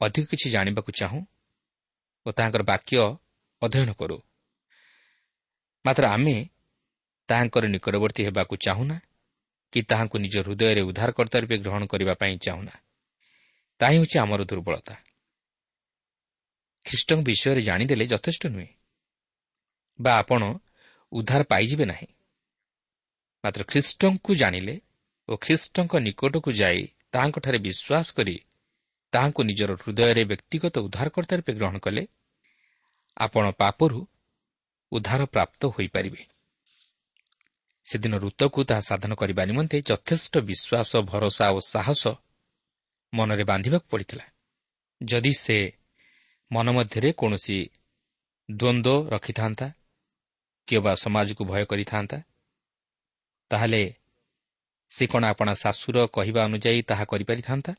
ଅଧିକ 0.01 0.25
କିଛି 0.31 0.47
ଜାଣିବାକୁ 0.49 0.91
ଚାହୁଁ 0.91 1.21
ଓ 2.25 2.27
ତାହାଙ୍କର 2.31 2.63
ବାକ୍ୟ 2.63 2.93
ଅଧ୍ୟୟନ 3.61 3.89
କରୁ। 3.93 4.17
ମାତ୍ର 5.87 6.03
ଆମେ 6.07 6.35
ତାହାଙ୍କର 7.29 7.63
ନିକଟବର୍ତ୍ତୀ 7.67 8.21
ହେବାକୁ 8.27 8.53
ଚାହୁଁନା 8.65 8.97
କି 9.73 9.79
ତାହାଙ୍କୁ 9.89 10.17
ନିଜ 10.17 10.35
ହୃଦୟରେ 10.45 10.81
ଉଦ୍ଧାରକର୍ତ୍ତା 10.81 11.37
ରୂପେ 11.39 11.57
ଗ୍ରହଣ 11.57 11.83
କରିବା 11.85 12.13
ପାଇଁ 12.13 12.35
ଚାହୁଁନା 12.45 12.73
ତାହା 13.79 13.91
ହେଉଛି 13.93 14.15
ଆମର 14.19 14.41
ଦୁର୍ବଳତା 14.43 14.95
ଖ୍ରୀଷ୍ଟଙ୍କ 16.85 17.21
ବିଷୟରେ 17.23 17.61
ଜାଣିଦେଲେ 17.61 18.05
ଯଥେଷ୍ଟ 18.05 18.43
ନୁହେଁ 18.47 18.69
ବା 19.99 20.11
ଆପଣ 20.17 20.41
ଉଦ୍ଧାର 21.11 21.41
ପାଇଯିବେ 21.43 21.85
ନାହିଁ 21.85 22.09
ମାତ୍ର 23.43 23.61
ଖ୍ରୀଷ୍ଟଙ୍କୁ 23.63 24.31
ଜାଣିଲେ 24.35 24.75
ଓ 25.29 25.33
ଖ୍ରୀଷ୍ଟଙ୍କ 25.37 25.93
ନିକଟକୁ 25.99 26.49
ଯାଇ 26.51 26.81
ତାହାଙ୍କଠାରେ 27.13 27.59
ବିଶ୍ୱାସ 27.59 28.07
କରି 28.17 28.35
ତାହାଙ୍କୁ 29.13 29.41
ନିଜର 29.43 29.71
ହୃଦୟରେ 29.75 30.23
ବ୍ୟକ୍ତିଗତ 30.23 30.75
ଉଦ୍ଧାରକର୍ତ୍ତା 30.79 31.35
ରୂପେ 31.35 31.53
ଗ୍ରହଣ 31.53 31.77
କଲେ 31.77 32.03
ଆପଣ 33.17 33.45
ପାପରୁ 33.57 33.99
ଉଦ୍ଧାର 34.91 35.25
ପ୍ରାପ୍ତ 35.25 35.65
ହୋଇପାରିବେ। 35.65 36.21
ସେଦିନ 37.85 38.17
ଋତୁକୁ 38.17 38.63
ତାହା 38.63 38.81
ସାଧନ 38.81 39.11
କରିବା 39.13 39.43
ନିମନ୍ତେ 39.45 39.77
ଯଥେଷ୍ଟ 39.81 40.33
ବିଶ୍ୱାସ 40.37 40.91
ଭରସା 41.01 41.45
ଓ 41.49 41.59
ସାହସ 41.59 42.03
ମନରେ 43.13 43.43
ବାନ୍ଧିବାକୁ 43.43 43.87
ପଡ଼ିଥିଲା। 43.89 44.25
ଯଦି 45.03 45.33
ସେ 45.33 45.57
ମନ 46.51 46.67
ମଧ୍ୟରେ 46.71 47.13
କୌଣସି 47.13 47.57
ଦ୍ୱନ୍ଦ୍ୱ 48.51 49.09
ରଖିଥାନ୍ତା 49.09 49.67
କିମ୍ବା 50.67 50.93
ସମାଜକୁ 50.95 51.43
ଭୟ 51.45 51.63
କରିଥାନ୍ତା 51.65 52.17
ତାହେଲେ 53.51 53.95
ସେ 54.89 55.07
କ'ଣ 55.07 55.23
ଆପଣା 55.23 55.53
ଶାଶୁର 55.53 55.97
କହିବା 56.07 56.41
ଅନୁଯାୟୀ 56.43 56.81
ତାହା 56.81 57.03
କରିପାରିଥାନ୍ତା? 57.05 57.73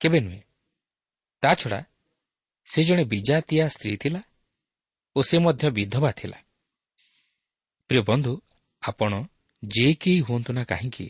କେବେ 0.00 0.18
ନୁହେଁ। 0.20 0.42
ତାଛଡ଼ା 1.42 1.80
ସେ 2.66 2.80
ଜଣେ 2.84 3.04
ବିଜାତିଆ 3.04 3.66
ସ୍ତ୍ରୀ 3.68 3.96
ଥିଲା 3.96 4.20
ଓ 5.18 5.22
ସେ 5.22 5.38
ମଧ୍ୟ 5.38 5.70
ବିଧବା 5.70 6.10
ଥିଲା। 6.12 6.38
ପ୍ରିୟ 7.90 8.02
ବନ୍ଧୁ 8.02 8.32
ଆପଣ 8.82 9.12
ଯେ 9.62 9.94
କେହି 9.94 10.20
ହୁଅନ୍ତୁ 10.20 10.52
ନା 10.52 10.64
କାହିଁକି 10.64 11.06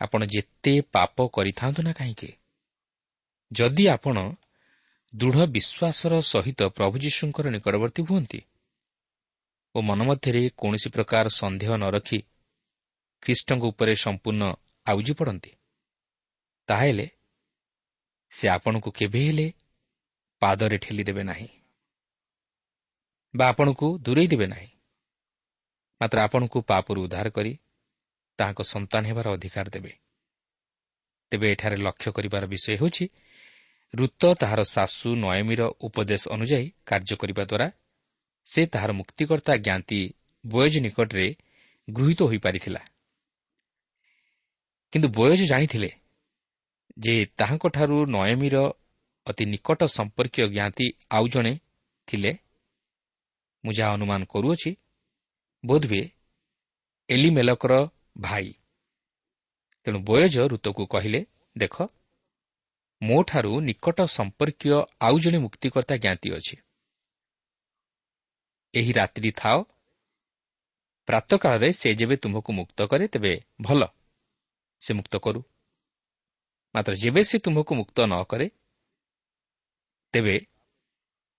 ଆପଣ 0.00 0.20
ଯେତେ 0.24 0.80
ପାପ 0.80 1.16
କରିଥାନ୍ତୁ 1.26 1.82
ନା 1.82 1.92
କାହିଁକି 1.92 2.30
ଯଦି 3.52 3.88
ଆପଣ 3.88 4.16
ଦୃଢ଼ 5.14 5.46
ବିଶ୍ୱାସର 5.46 6.20
ସହିତ 6.22 6.60
ପ୍ରଭୁ 6.68 6.94
ଯୀଶୁଙ୍କର 6.98 7.46
ନିକଟବର୍ତ୍ତୀ 7.50 8.02
ହୁଅନ୍ତି 8.02 8.40
ଓ 9.74 9.80
ମନ 9.80 10.00
ମଧ୍ୟରେ 10.02 10.50
କୌଣସି 10.56 10.88
ପ୍ରକାର 10.88 11.24
ସନ୍ଦେହ 11.28 11.70
ନ 11.76 11.84
ରଖି 11.90 12.18
ଖ୍ରୀଷ୍ଟଙ୍କ 13.22 13.62
ଉପରେ 13.64 13.94
ସମ୍ପୂର୍ଣ୍ଣ 13.94 14.42
ଆଉଜି 14.86 15.12
ପଡ଼ନ୍ତି 15.12 15.52
ତାହେଲେ 16.68 17.06
ସେ 18.30 18.48
ଆପଣଙ୍କୁ 18.48 18.90
କେବେ 18.90 19.20
ହେଲେ 19.26 19.46
ପାଦରେ 20.42 20.78
ଠେଲିଦେବେ 20.78 21.22
ନାହିଁ। 21.22 21.55
ବା 23.34 23.44
ଆପଣଙ୍କୁ 23.48 23.98
ଦୂରେଇ 23.98 24.28
ଦେବେ 24.28 24.46
ନାହିଁ। 24.46 24.68
ମାତ୍ର 26.00 26.18
ଆପଣଙ୍କୁ 26.20 26.58
ପାପରୁ 26.62 26.98
ଉଦ୍ଧାର 27.02 27.28
କରି 27.28 27.52
ତାହାଙ୍କ 28.38 28.60
ସନ୍ତାନ 28.62 29.02
ହେବାର 29.06 29.26
ଅଧିକାର 29.32 29.66
ଦେବେ। 29.70 29.92
ତେବେ 31.32 31.46
ଏଠାରେ 31.52 31.76
ଲକ୍ଷ୍ୟ 31.76 32.10
କରିବାର 32.12 32.44
ବିଷୟ 32.46 32.72
ହେଉଛି 32.76 33.04
ଋତ 33.94 34.22
ତାହାର 34.34 34.60
ଶାଶୁ 34.64 35.08
ନୟମୀର 35.16 35.62
ଉପଦେଶ 35.80 36.22
ଅନୁଯାୟୀ 36.28 36.66
କାର୍ଯ୍ୟ 36.86 37.14
କରିବା 37.16 37.44
ଦ୍ୱାରା 37.44 37.66
ସେ 38.46 38.60
ତାହାର 38.66 38.90
ମୁକ୍ତିକର୍ତ୍ତା 38.92 39.52
ଜ୍ଞାତି 39.56 40.00
ବୟଜ 40.44 40.74
ନିକଟରେ 40.78 41.26
ଗୃହୀତ 41.88 42.20
ହୋଇପାରିଥିଲା। 42.22 42.82
କିନ୍ତୁ 44.92 45.08
ବୟଜ 45.08 45.40
ଜାଣିଥିଲେ 45.44 45.90
ଯେ 46.98 47.14
ତାହାଙ୍କଠାରୁ 47.36 47.96
ନୟମୀର 48.06 48.56
ଅତି 49.26 49.44
ନିକଟ 49.44 49.80
ସମ୍ପର୍କୀୟ 49.88 50.44
ଜ୍ଞାତି 50.48 50.86
ଆଉ 51.10 51.24
ଜଣେ 51.28 51.52
ଥିଲେ 52.08 52.32
ମୁଁ 53.64 53.72
ଯାହା 53.72 53.92
ଅନୁମାନ 53.92 54.20
କରୁଅଛି 54.24 54.70
ବୋଧହୁଏ 55.64 56.04
ଏଲିମେଲକର 57.08 57.72
ଭାଇ। 58.18 58.48
ତେଣୁ 59.86 59.98
ବୟଜ 60.00 60.36
ଋତୁକୁ 60.52 60.84
କହିଲେ 60.86 61.20
ଦେଖ 61.56 61.74
ମୋଠାରୁ 63.02 63.52
ନିକଟ 63.60 63.98
ସମ୍ପର୍କୀୟ 64.08 64.76
ଆଉ 65.00 65.16
ଜଣେ 65.18 65.38
ମୁକ୍ତିକର୍ତ୍ତା 65.38 65.94
ଜ୍ଞାତି 65.96 66.28
ଅଛି। 66.36 66.56
ଏହି 68.74 68.92
ରାତ୍ରି 68.92 69.30
ଥାଅ 69.30 69.56
ପ୍ରାତଃକାଳରେ 71.08 71.68
ସେ 71.72 71.88
ଯେବେ 71.94 72.16
ତୁମକୁ 72.16 72.50
ମୁକ୍ତ 72.52 72.78
କରେ 72.90 73.06
ତେବେ 73.08 73.32
ଭଲ 73.62 73.82
ସେ 74.82 74.90
ମୁକ୍ତ 74.94 75.14
କରୁ। 75.16 75.40
ମାତ୍ର 76.74 76.92
ଯେବେ 76.94 77.22
ସେ 77.24 77.36
ତୁମକୁ 77.38 77.72
ମୁକ୍ତ 77.74 77.98
ନ 78.06 78.14
କରେ 78.30 78.46
ତେବେ 80.14 80.36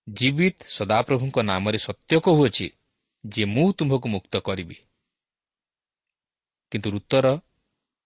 ଜୀବିତ 0.08 0.64
ସଦାପ୍ରଭୁଙ୍କ 0.68 1.38
ନାମରେ 1.42 1.78
ସତ୍ୟ 1.78 2.20
କହୁଅଛି 2.20 2.70
ଯେ 3.26 3.44
ମୁଁ 3.44 3.72
ତୁମ୍ଭକୁ 3.72 4.08
ମୁକ୍ତ 4.08 4.38
କରିବି। 4.38 4.74
କିନ୍ତୁ 6.70 6.90
ଋତର 6.90 7.26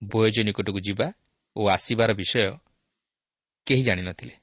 ବୟଜ 0.03 0.39
ନିକଟକୁ 0.39 0.79
ଯିବା 0.79 1.13
ଓ 1.55 1.69
ଆସିବାର 1.69 2.13
ବିଷୟ 2.13 2.57
କେହି 3.67 3.83
ଜାଣିନଥିଲେ। 3.83 4.35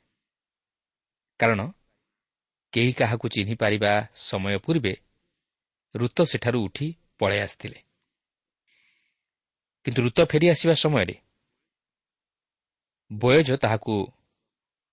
କାରଣ 1.40 1.61
କେହି 2.73 2.93
କାହାକୁ 2.93 3.29
ଚିହ୍ନି 3.29 3.55
ପାରିବା 3.55 4.09
ସମୟ 4.14 4.59
ପୂର୍ବେ 4.59 4.95
ଋତ 5.95 6.23
ସେଠାରୁ 6.23 6.59
ଉଠି 6.64 6.95
ପଳାଇ 7.19 7.40
ଆସିଥିଲେ। 7.40 7.79
କିନ୍ତୁ 9.85 10.02
ଋତ 10.02 10.19
ଫେରିଆସିବା 10.25 10.75
ସମୟରେ 10.75 11.14
ବୟଜ 13.12 13.57
ତାହାକୁ 13.57 14.12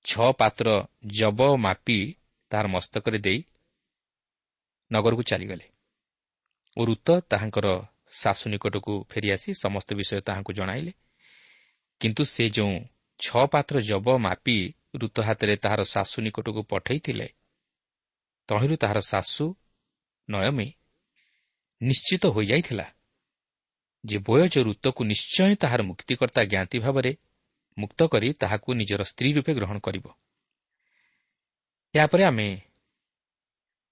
ଛଅ 0.04 0.32
ପାତ୍ର 0.32 0.88
ଜବ 1.06 1.58
ମାପି 1.58 2.16
ତାହାର 2.52 2.68
ମସ୍ତକରେ 2.68 3.18
ଦେଇ 3.20 3.40
ନଗରକୁ 4.92 5.24
ଚାଲିଗଲେ। 5.24 5.66
ଓ 6.78 6.82
ଋତ 6.86 7.08
ତାହାଙ୍କର 7.32 7.68
ଶାଶୁ 8.12 8.46
ନିକଟକୁ 8.50 8.94
ଫେରିଆସି 9.12 9.50
ସମସ୍ତ 9.64 9.90
ବିଷୟ 9.94 10.20
ତାହାଙ୍କୁ 10.28 10.52
ଜଣାଇଲେ। 10.54 10.92
କିନ୍ତୁ 12.02 12.24
ସେ 12.24 12.46
ଯେଉଁ 12.50 12.74
ଛଅ 13.20 13.44
ପାତ୍ର 13.54 13.76
ଜବ 13.82 14.08
ମାପି 14.18 14.58
ଋତ 14.96 15.18
ହାତରେ 15.22 15.54
ତାହାର 15.56 15.82
ଶାଶୁ 15.84 16.18
ନିକଟକୁ 16.22 16.62
ପଠାଇଥିଲେ 16.64 17.28
ତହିଁରୁ 18.50 18.76
ତାହାର 18.78 19.00
ଶାଶୁ 19.02 19.46
ନୟମୀ 20.30 20.68
ନିଶ୍ଚିତ 21.82 22.24
ହୋଇଯାଇଥିଲା 22.26 22.88
ଯେ 24.04 24.18
ବୟଜ 24.20 24.56
ଋତକୁ 24.68 25.02
ନିଶ୍ଚୟ 25.04 25.52
ତାହାର 25.56 25.82
ମୁକ୍ତିକର୍ତ୍ତା 25.84 26.42
ଜ୍ଞାତି 26.44 26.78
ଭାବରେ 26.80 27.12
ମୁକ୍ତ 27.78 28.00
କରି 28.08 28.30
ତାହାକୁ 28.34 28.70
ନିଜର 28.74 29.02
ସ୍ତ୍ରୀ 29.04 29.30
ରୂପେ 29.34 29.52
ଗ୍ରହଣ 29.54 29.78
କରିବ। 29.80 30.06
ଏହାପରେ 31.98 32.24
ଆମେ 32.24 32.48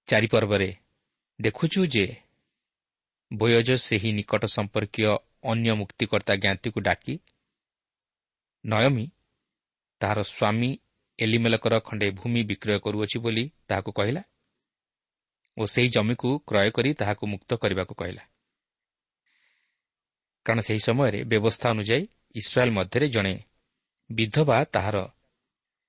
ଚାରିପର୍ବରେ 0.08 0.70
ଦେଖୁଛୁ 1.40 1.82
ଯେ 1.86 2.06
ବୟଜ 3.32 3.70
ସେହି 3.78 4.10
ନିକଟ 4.12 4.44
ସମ୍ପର୍କୀୟ 4.46 5.06
ଅନ୍ୟ 5.44 5.72
ମୁକ୍ତିକର୍ତ୍ତା 5.76 6.34
ଜ୍ଞାତିକୁ 6.36 6.80
ଡାକି 6.82 7.16
ନୟମୀ 8.66 9.06
ତାହାର 10.02 10.20
ସ୍ୱାମୀ 10.24 10.70
ଏଲିମେଲକର 11.20 11.74
ଖଣ୍ଡେ 11.80 12.08
ଭୂମି 12.12 12.42
ବିକ୍ରୟ 12.44 12.80
କରୁଅଛି 12.80 13.18
ବୋଲି 13.20 13.44
ତାହାକୁ 13.68 13.92
କହିଲା 13.92 14.22
ଓ 15.58 15.64
ସେହି 15.66 15.90
ଜମିକୁ 15.90 16.30
କ୍ରୟ 16.48 16.70
କରି 16.72 16.90
ତାହାକୁ 16.94 17.24
ମୁକ୍ତ 17.28 17.52
କରିବାକୁ 17.56 17.94
କହିଲା। 17.96 18.24
କାରଣ 20.46 20.60
ସେହି 20.60 20.82
ସମୟରେ 20.88 21.20
ବ୍ୟବସ୍ଥା 21.24 21.68
ଅନୁଯାୟୀ 21.70 22.04
ଇସ୍ରାଏଲ୍ 22.36 22.72
ମଧ୍ୟରେ 22.72 23.08
ଜଣେ 23.08 23.36
ବିଧବା 24.10 24.58
ତାହାର 24.66 24.98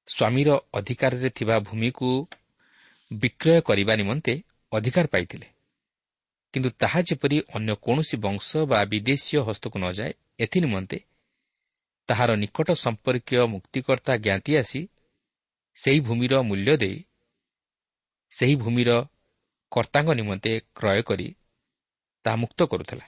ସ୍ୱାମୀର 0.09 0.49
ଅଧିକାରରେ 0.73 1.29
ଥିବା 1.31 1.57
ଭୂମିକୁ 1.59 2.29
ବିକ୍ରୟ 3.13 3.61
କରିବା 3.61 3.95
ନିମନ୍ତେ 3.95 4.35
ଅଧିକାର 4.73 5.07
ପାଇଥିଲେ। 5.07 5.49
କିନ୍ତୁ 6.55 6.71
ତାହା 6.71 7.01
ଯେପରି 7.01 7.37
ଅନ୍ୟ 7.55 7.73
କୌଣସି 7.83 8.17
ବଂଶ 8.17 8.57
ବା 8.57 8.79
ବିଦେଶୀୟ 8.85 9.39
ହସ୍ତକୁ 9.41 9.77
ନଯାଏ 9.79 10.13
ଏଥିନିମନ୍ତେ 10.39 10.99
ତାହାର 12.09 12.31
ନିକଟ 12.37 12.69
ସମ୍ପର୍କୀୟ 12.75 13.47
ମୁକ୍ତିକର୍ତ୍ତା 13.47 14.13
ଜ୍ଞାତି 14.17 14.53
ଆସି 14.57 14.81
ସେହି 15.75 16.01
ଭୂମିର 16.01 16.35
ମୂଲ୍ୟ 16.43 16.77
ଦେଇ 16.77 17.05
ସେହି 18.31 18.55
ଭୂମିର 18.57 18.91
କର୍ତ୍ତାଙ୍କ 19.73 20.11
ନିମନ୍ତେ 20.15 20.53
କ୍ରୟ 20.75 21.03
କରି 21.03 21.29
ତାହା 22.25 22.37
ମୁକ୍ତ 22.37 22.63
କରୁଥିଲା। 22.63 23.07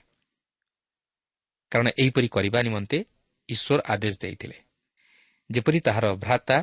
କାରଣ 1.72 1.88
ଏହିପରି 1.98 2.28
କରିବା 2.28 2.58
ନିମନ୍ତେ 2.62 2.98
ଈଶ୍ୱର 3.48 3.80
ଆଦେଶ 3.88 4.14
ଦେଇଥିଲେ। 4.22 4.56
ଯେପରି 5.50 5.80
ତାହାର 5.80 6.06
ଭ୍ରାତା 6.14 6.56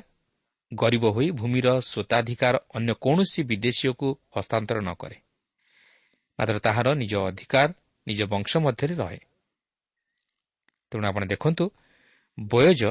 ଗରିବ 0.75 1.05
ହୋଇ 1.11 1.27
ଭୂମିର 1.31 1.67
ସ୍ୱତାଧିକାର 1.81 2.55
ଅନ୍ୟ 2.75 2.91
କୌଣସି 3.01 3.41
ବିଦେଶୀୟକୁ 3.43 4.07
ହସ୍ତାନ୍ତର 4.35 4.77
ନ 4.81 4.89
କରେ। 4.93 5.17
ମାତ୍ର 6.39 6.55
ତାହାର 6.59 6.87
ନିଜ 6.93 7.13
ଅଧିକାର 7.29 7.69
ନିଜ 8.07 8.19
ବଂଶ 8.23 8.51
ମଧ୍ୟରେ 8.57 8.95
ରହେ। 8.95 9.19
ତେଣୁ 10.91 11.05
ଆପଣ 11.07 11.23
ଦେଖନ୍ତୁ 11.25 11.65
ବୟଜ 12.37 12.81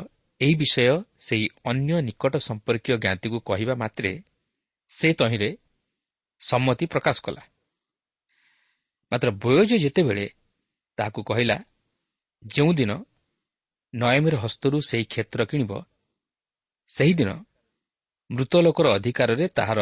ଏହି 0.40 0.54
ବିଷୟ 0.54 0.96
ସେହି 1.20 1.46
ଅନ୍ୟ 1.64 1.90
ନିକଟ 2.02 2.34
ସମ୍ପର୍କୀୟ 2.38 2.94
ଜ୍ଞାତିକୁ 2.98 3.38
କହିବା 3.40 3.74
ମାତ୍ରେ 3.74 4.12
ସେ 4.90 5.08
ତହିଁରେ 5.14 5.50
ସମ୍ମତି 6.40 6.84
ପ୍ରକାଶ 6.86 7.16
କଲା। 7.26 7.42
ମାତ୍ର 9.12 9.28
ବୟଜ 9.44 9.70
ଯେତେବେଳେ 9.84 10.26
ତାହାକୁ 10.98 11.20
କହିଲା 11.22 11.56
ଯେଉଁଦିନ 12.44 12.92
ନୟମୀର 13.94 14.34
ହସ୍ତରୁ 14.36 14.76
ସେହି 14.80 15.04
କ୍ଷେତ୍ର 15.04 15.40
କିଣିବ 15.44 15.72
ସେହିଦିନ 16.90 17.30
ମୃତ 18.34 18.52
ଲୋକର 18.60 18.86
ଅଧିକାରରେ 18.94 19.46
ତାହାର 19.48 19.80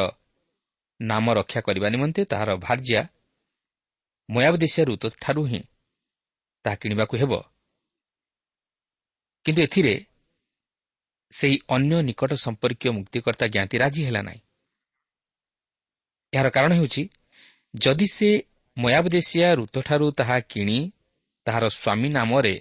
ନାମ 1.01 1.27
ରକ୍ଷା 1.35 1.61
କରିବା 1.67 1.89
ନିମନ୍ତେ 1.89 2.23
ତାହାର 2.25 2.51
ଭାର୍ଯ୍ୟା 2.57 3.03
ମୟାବଦେଶିଆ 4.29 4.85
ଋତୁଠାରୁ 4.85 5.43
ହିଁ 5.45 5.61
ତାହା 6.65 6.77
କିଣିବାକୁ 6.77 7.15
ହେବ। 7.23 7.33
କିନ୍ତୁ 9.47 9.61
ଏଥିରେ 9.63 9.95
ସେହି 11.33 11.57
ଅନ୍ୟ 11.69 11.95
ନିକଟ 12.03 12.31
ସମ୍ପର୍କୀୟ 12.45 12.89
ମୁକ୍ତିକର୍ତ୍ତା 12.93 13.47
ଜ୍ଞାତି 13.47 13.77
ରାଜି 13.79 14.03
ହେଲା 14.05 14.23
ନାହିଁ। 14.23 14.41
ଏହାର 16.33 16.49
କାରଣ 16.51 16.73
ହେଉଛି 16.73 17.03
ଯଦି 17.75 18.07
ସେ 18.07 18.31
ମୟାବଦେଶିଆ 18.77 19.49
ଋତୁଠାରୁ 19.55 20.07
ତାହା 20.19 20.37
କିଣି 20.53 20.79
ତାହାର 21.47 21.65
ସ୍ୱାମୀ 21.69 22.09
ନାମରେ 22.09 22.57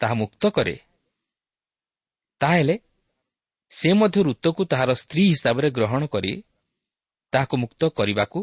ତାହା 0.00 0.14
ମୁକ୍ତ 0.14 0.42
କରେ 0.48 0.76
ତାହେଲେ 2.40 2.74
ସେ 3.72 3.92
ମଧ୍ୟ 3.92 4.22
ଋତୁକୁ 4.22 4.64
ତାହାର 4.64 4.90
ସ୍ତ୍ରୀ 4.94 5.24
ହିସାବରେ 5.30 5.70
ଗ୍ରହଣ 5.70 6.06
କରି 6.06 6.32
ତାହାକୁ 7.32 7.56
ମୁକ୍ତ 7.56 7.82
କରିବାକୁ 7.88 8.38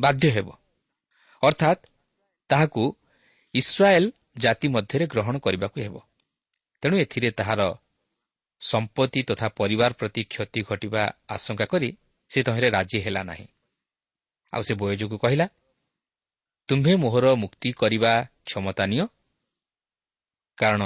ବାଧ୍ୟ 0.00 0.28
ହେବ। 0.30 0.48
ଅର୍ଥାତ୍ 1.42 1.80
ତାହାକୁ 2.48 2.82
ଇସ୍ରାଏଲ୍ 3.54 4.08
ଜାତି 4.36 4.68
ମଧ୍ୟରେ 4.68 5.06
ଗ୍ରହଣ 5.06 5.34
କରିବାକୁ 5.38 5.80
ହେବ। 5.80 5.96
ତେଣୁ 6.82 6.96
ଏଥିରେ 6.98 7.30
ତାହାର 7.30 7.60
ସମ୍ପତ୍ତି 8.62 9.20
ତଥା 9.22 9.48
ପରିବାର 9.48 9.92
ପ୍ରତି 9.92 10.22
କ୍ଷତି 10.24 10.60
ଘଟିବା 10.62 11.02
ଆଶଙ୍କା 11.28 11.64
କରି 11.64 11.90
ସେ 12.30 12.42
ତହିଁରେ 12.42 12.68
ରାଜି 12.70 12.98
ହେଲା 13.00 13.22
ନାହିଁ। 13.22 13.46
ଆଉ 14.52 14.62
ସେ 14.62 14.74
ବୟୋଜକୁ 14.74 15.16
କହିଲା 15.18 15.46
ତୁମ୍ଭେ 16.68 16.94
ମୋହର 16.96 17.26
ମୁକ୍ତି 17.34 17.70
କରିବା 17.72 18.12
କ୍ଷମତା 18.44 18.84
ନିଅ 18.86 19.04
କାରଣ 20.58 20.82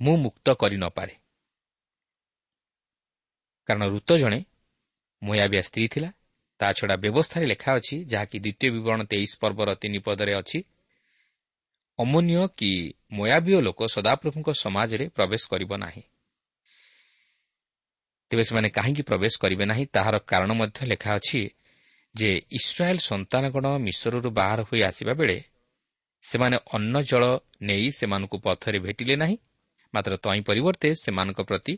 ମୁଁ 0.00 0.16
ମୁକ୍ତ 0.16 0.46
କରିନପାରେ 0.52 1.19
କାରଣ 3.70 3.84
ଋତ 3.94 4.10
ଜଣେ 4.22 4.40
ମୟାବିଆ 5.22 5.62
ସ୍ତ୍ରୀ 5.62 5.86
ଥିଲା। 5.94 6.10
ତାଛଡ଼ା 6.60 6.96
ବ୍ୟବସ୍ଥାରେ 6.96 7.44
ଲେଖା 7.52 7.70
ଅଛି 7.78 7.96
ଯାହାକି 8.12 8.36
ଦ୍ୱିତୀୟ 8.44 8.68
ବିବରଣ 8.74 9.00
ତେଇଶ 9.10 9.32
ପର୍ବର 9.42 9.68
ତିନି 9.82 9.98
ପଦରେ 10.06 10.32
ଅଛି 10.34 10.58
ଅମୂନ୍ୟ 11.98 12.42
କି 12.58 12.70
ମୟାବୀୟ 13.12 13.58
ଲୋକ 13.60 13.80
ସଦାପ୍ରଭୁଙ୍କ 13.94 14.48
ସମାଜରେ 14.64 15.04
ପ୍ରବେଶ 15.16 15.42
କରିବ 15.52 15.72
ନାହିଁ। 15.76 16.02
ତେବେ 18.30 18.42
ସେମାନେ 18.42 18.68
କାହିଁକି 18.68 19.02
ପ୍ରବେଶ 19.02 19.34
କରିବେ 19.42 19.64
ନାହିଁ 19.64 19.84
ତାହାର 19.86 20.16
କାରଣ 20.30 20.50
ମଧ୍ୟ 20.60 20.80
ଲେଖା 20.86 21.10
ଅଛି 21.18 21.40
ଯେ 22.14 22.30
ଇସ୍ରାଏଲ୍ 22.58 23.00
ସନ୍ତାନଗଣ 23.00 23.66
ମିଶ୍ରରୁ 23.78 24.30
ବାହାର 24.30 24.60
ହୋଇ 24.68 24.80
ଆସିବା 24.82 25.12
ବେଳେ 25.12 25.36
ସେମାନେ 26.24 26.56
ଅନ୍ନ 26.74 26.94
ଜଳ 27.02 27.24
ନେଇ 27.62 27.86
ସେମାନଙ୍କୁ 27.90 28.36
ପଥରେ 28.38 28.78
ଭେଟିଲେ 28.78 29.14
ନାହିଁ 29.16 29.36
ମାତ୍ର 29.94 30.12
ତହିଁ 30.16 30.40
ପରିବର୍ତ୍ତେ 30.40 30.88
ସେମାନଙ୍କ 30.94 31.40
ପ୍ରତି 31.40 31.74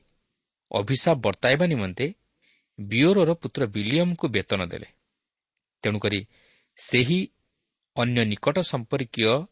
ଅଭିଶାପ 0.73 1.17
ବର୍ତ୍ତାଇବା 1.19 1.67
ନିମନ୍ତେ 1.67 2.07
ବିଓରର 2.79 3.31
ପୁତ୍ର 3.35 3.67
ବିଲିୟମଙ୍କୁ 3.67 4.27
ବେତନ 4.29 4.61
ଦେଲେ। 4.67 4.89
ତେଣୁକରି 5.83 6.21
ସେହି 6.79 7.21
ଅନ୍ୟ 7.97 8.25
ନିକଟ 8.25 8.57
ସମ୍ପର୍କୀୟ 8.59 9.47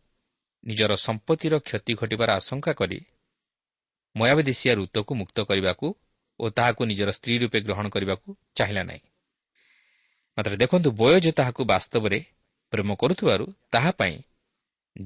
ନିଜର 0.65 0.93
ସମ୍ପତ୍ତିର 0.97 1.55
କ୍ଷତି 1.59 1.93
ଘଟିବାର 1.95 2.31
ଆଶଙ୍କା 2.33 2.73
କରି 2.73 2.99
ମୟାବଦେଶିଆ 4.17 4.73
ଋତୁକୁ 4.75 5.13
ମୁକ୍ତ 5.15 5.39
କରିବାକୁ 5.41 5.87
ଓ 6.41 6.45
ତାହାକୁ 6.51 6.83
ନିଜର 6.85 7.11
ସ୍ତ୍ରୀ 7.11 7.35
ରୂପେ 7.39 7.59
ଗ୍ରହଣ 7.61 7.87
କରିବାକୁ 7.89 8.29
ଚାହିଁଲା 8.55 8.83
ନାହିଁ। 8.83 9.03
ମାତ୍ର 10.39 10.57
ଦେଖନ୍ତୁ 10.57 10.89
ବୟଜ 10.91 11.27
ତାହାକୁ 11.31 11.63
ବାସ୍ତବରେ 11.65 12.19
ପ୍ରେମ 12.73 12.91
କରୁଥିବାରୁ 12.95 13.45
ତାହା 13.71 13.91
ପାଇଁ 13.91 14.17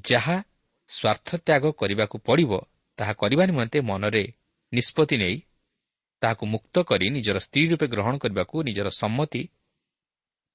ଯାହା 0.08 0.36
ସ୍ୱାର୍ଥ 0.90 1.28
ତ୍ୟାଗ 1.46 1.64
କରିବାକୁ 1.72 2.16
ପଡ଼ିବ 2.18 2.52
ତାହା 2.98 3.12
କରିବା 3.12 3.44
ନିମନ୍ତେ 3.46 3.78
ମନରେ 3.80 4.24
ନିଷ୍ପତ୍ତି 4.72 5.16
ନେଇ 5.16 5.36
ତାହାକୁ 6.24 6.44
ମୁକ୍ତ 6.46 6.74
କରି 6.90 7.06
ନିଜର 7.16 7.36
ସ୍ତ୍ରୀ 7.46 7.64
ରୂପେ 7.70 7.86
ଗ୍ରହଣ 7.94 8.14
କରିବାକୁ 8.24 8.56
ନିଜର 8.68 8.88
ସମ୍ମତି 9.00 9.42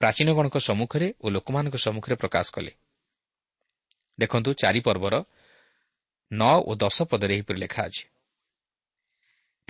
ପ୍ରାଚୀନଗଣଙ୍କ 0.01 0.57
ସମ୍ମୁଖରେ 0.67 1.07
ଓ 1.23 1.25
ଲୋକମାନଙ୍କ 1.29 1.75
ସମ୍ମୁଖରେ 1.85 2.15
ପ୍ରକାଶ 2.15 2.45
କଲେ। 2.55 2.71
ଦେଖନ୍ତୁ 4.19 4.49
ଚାରି 4.61 4.81
ପର୍ବର 4.81 5.15
ନଅ 6.31 6.55
ଓ 6.69 6.71
ଦଶ 6.75 6.97
ପଦରେ 7.11 7.33
ଏହିପରି 7.35 7.59
ଲେଖା 7.59 7.81
ଅଛି। 7.83 8.03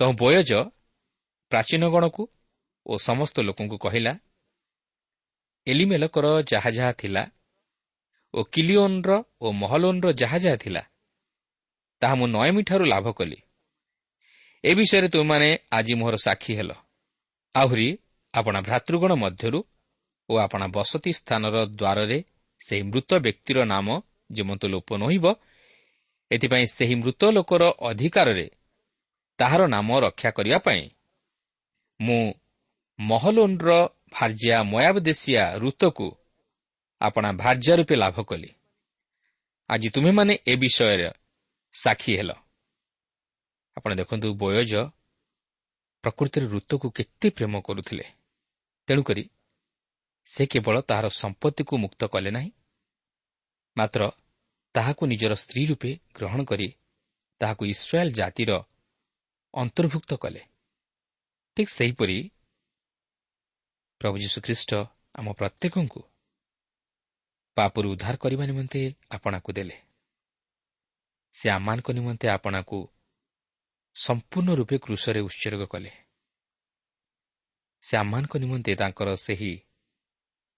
ବୟଜ 0.20 0.50
ପ୍ରାଚୀନଗଣକୁ 1.52 2.22
ଓ 2.86 2.92
ସମସ୍ତ 2.98 3.36
ଲୋକଙ୍କୁ 3.40 3.76
କହିଲା 3.78 4.12
ଏଲିମେଲକର 5.66 6.26
ଯାହା 6.52 6.70
ଯାହା 6.70 6.92
ଥିଲା 6.92 7.22
ଓ 8.34 8.40
କିଲିଓନ୍ର 8.52 9.10
ଓ 9.40 9.46
ମହଲୋନ୍ର 9.52 10.06
ଯାହା 10.12 10.38
ଯାହା 10.38 10.56
ଥିଲା 10.56 10.82
ତାହା 12.02 12.14
ମୁଁ 12.14 12.26
ନୟମିଠାରୁ 12.26 12.84
ଲାଭ 12.84 13.06
କଲି। 13.12 13.38
ଏ 14.64 14.72
ବିଷୟରେ 14.74 15.08
ତୁମମାନେ 15.08 15.48
ଆଜି 15.72 15.94
ମୋହର 15.94 16.16
ସାକ୍ଷୀ 16.16 16.52
ହେଲ। 16.54 16.70
ଆହୁରି 17.54 17.88
ଆପଣା 18.34 18.60
ଭ୍ରାତୃଗଣ 18.60 19.12
ମଧ୍ୟରୁ 19.14 19.60
ଓ 20.28 20.32
ଆପଣା 20.36 20.66
ବସତି 20.76 21.12
ସ୍ଥାନର 21.12 21.56
ଦ୍ୱାରରେ 21.80 22.18
ସେହି 22.60 22.82
ମୃତ 22.82 23.10
ବ୍ୟକ୍ତିର 23.24 23.58
ନାମ 23.64 23.86
ଯେମନ୍ତ 24.32 24.62
ଲୋପ 24.66 24.88
ନହିବ 25.02 25.24
ଏଥିପାଇଁ 26.30 26.66
ସେହି 26.76 26.94
ମୃତ 26.94 27.22
ଲୋକର 27.36 27.62
ଅଧିକାରରେ 27.90 28.46
ତାହାର 29.38 29.60
ନାମ 29.66 29.88
ରକ୍ଷା 30.00 30.30
କରିବା 30.30 30.58
ପାଇଁ 30.58 30.82
ମୁଁ 32.00 32.22
ମହଲୋନ୍ର 32.98 33.68
ଭାର୍ଯ୍ୟା 34.12 34.56
ମୟାବଦେଶିଆ 34.72 35.44
ଋତକୁ 35.62 36.08
ଆପଣା 37.00 37.30
ଭାର୍ଯ୍ୟା 37.32 37.74
ରୂପେ 37.76 37.94
ଲାଭ 37.96 38.16
କଲି। 38.22 38.50
ଆଜି 39.70 39.88
ତୁମେମାନେ 39.88 40.34
ଏ 40.46 40.54
ବିଷୟରେ 40.56 41.08
ସାକ୍ଷୀ 41.74 42.12
ହେଲ। 42.16 42.30
ଆପଣ 43.76 43.90
ଦେଖନ୍ତୁ 43.94 44.28
ବୟଜ 44.34 44.72
ପ୍ରକୃତିରେ 46.04 46.46
ଋତୁକୁ 46.46 46.86
କେତେ 46.96 47.28
ପ୍ରେମ 47.36 47.54
କରୁଥିଲେ। 47.60 48.06
ତେଣୁକରି 48.88 49.24
ସେ 50.28 50.42
କେବଳ 50.46 50.76
ତାହାର 50.80 51.06
ସମ୍ପତ୍ତିକୁ 51.20 51.74
ମୁକ୍ତ 51.84 52.02
କଲେ 52.12 52.30
ନାହିଁ 52.30 52.50
ମାତ୍ର 53.76 54.00
ତାହାକୁ 54.74 55.02
ନିଜର 55.12 55.32
ସ୍ତ୍ରୀ 55.42 55.62
ରୂପେ 55.66 55.90
ଗ୍ରହଣ 56.16 56.40
କରି 56.44 56.68
ତାହାକୁ 57.40 57.62
ଇସ୍ରାଏଲ୍ 57.66 58.12
ଜାତିର 58.12 58.50
ଅନ୍ତର୍ଭୁକ୍ତ 59.54 60.10
କଲେ। 60.22 60.42
ଠିକ୍ 61.56 61.70
ସେହିପରି 61.70 62.18
ପ୍ରଭୁ 64.00 64.16
ଯୀଶୁଖ୍ରୀଷ୍ଟ 64.18 64.70
ଆମ 65.14 65.26
ପ୍ରତ୍ୟେକଙ୍କୁ 65.32 66.00
ପାପରୁ 67.56 67.86
ଉଦ୍ଧାର 67.92 68.14
କରିବା 68.16 68.44
ନିମନ୍ତେ 68.46 68.80
ଆପଣାକୁ 69.10 69.50
ଦେଲେ। 69.52 69.76
ସେ 71.36 71.46
ଆମମାନଙ୍କ 71.50 71.88
ନିମନ୍ତେ 71.90 72.26
ଆପଣାକୁ 72.28 72.78
ସମ୍ପୂର୍ଣ୍ଣ 74.00 74.50
ରୂପେ 74.54 74.76
କୃଷରେ 74.78 75.20
ଉତ୍ସର୍ଗ 75.20 75.62
କଲେ। 75.66 75.90
ସେ 77.84 77.94
ଆମମାନଙ୍କ 77.96 78.34
ନିମନ୍ତେ 78.36 78.72
ତାଙ୍କର 78.74 79.08
ସେହି 79.16 79.52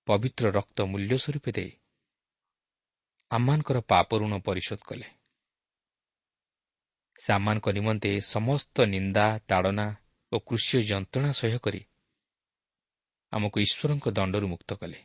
ପବିତ୍ର 0.06 0.44
ରକ୍ତ 0.50 0.78
ମୂଲ୍ୟ 0.82 1.14
ସ୍ୱରୂପ 1.18 1.46
ଦେଇ 1.50 1.72
ଆମମାନଙ୍କର 3.30 3.78
ପାପ 3.82 4.08
ଋଣ 4.20 4.32
ପରିଶୋଧ 4.46 4.80
କଲେ। 4.84 5.08
ସେ 7.18 7.30
ଆମମାନଙ୍କ 7.32 7.66
ନିମନ୍ତେ 7.68 8.10
ସମସ୍ତ 8.34 8.76
ନିନ୍ଦା 8.94 9.26
ତାଡ଼ନା 9.48 9.86
ଓ 10.32 10.36
କୃଷି 10.38 10.76
ଯନ୍ତ୍ରଣା 10.82 11.30
ସହ୍ୟ 11.32 11.58
କରି 11.58 11.80
ଆମକୁ 13.32 13.56
ଈଶ୍ୱରଙ୍କ 13.60 14.06
ଦଣ୍ଡରୁ 14.10 14.46
ମୁକ୍ତ 14.48 14.70
କଲେ। 14.74 14.98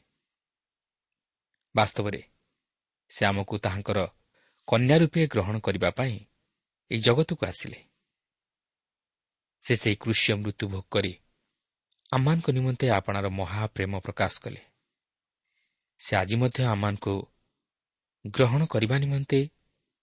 ବାସ୍ତବରେ 1.75 2.21
ସେ 3.11 3.21
ଆମକୁ 3.25 3.55
ତାହାଙ୍କର 3.57 3.99
କନ୍ୟା 4.67 4.95
ରୂପେ 4.97 5.21
ଗ୍ରହଣ 5.27 5.55
କରିବା 5.59 5.89
ପାଇଁ 5.89 6.15
ଏହି 6.91 7.01
ଜଗତକୁ 7.01 7.43
ଆସିଲେ। 7.45 7.79
ସେ 9.67 9.75
ସେହି 9.75 9.95
କୃଷି 9.95 10.33
ମୃତ୍ୟୁ 10.33 10.65
ଭୋଗ 10.67 10.85
କରି 10.89 11.13
ଆମମାନଙ୍କ 12.11 12.47
ନିମନ୍ତେ 12.49 12.89
ଆପଣାର 12.89 13.27
ମହାପ୍ରେମ 13.29 13.99
ପ୍ରକାଶ 13.99 14.33
କଲେ। 14.39 14.61
ସେ 15.99 16.15
ଆଜି 16.15 16.35
ମଧ୍ୟ 16.35 16.63
ଆମମାନଙ୍କୁ 16.63 17.13
ଗ୍ରହଣ 18.27 18.61
କରିବା 18.65 18.97
ନିମନ୍ତେ 18.97 19.39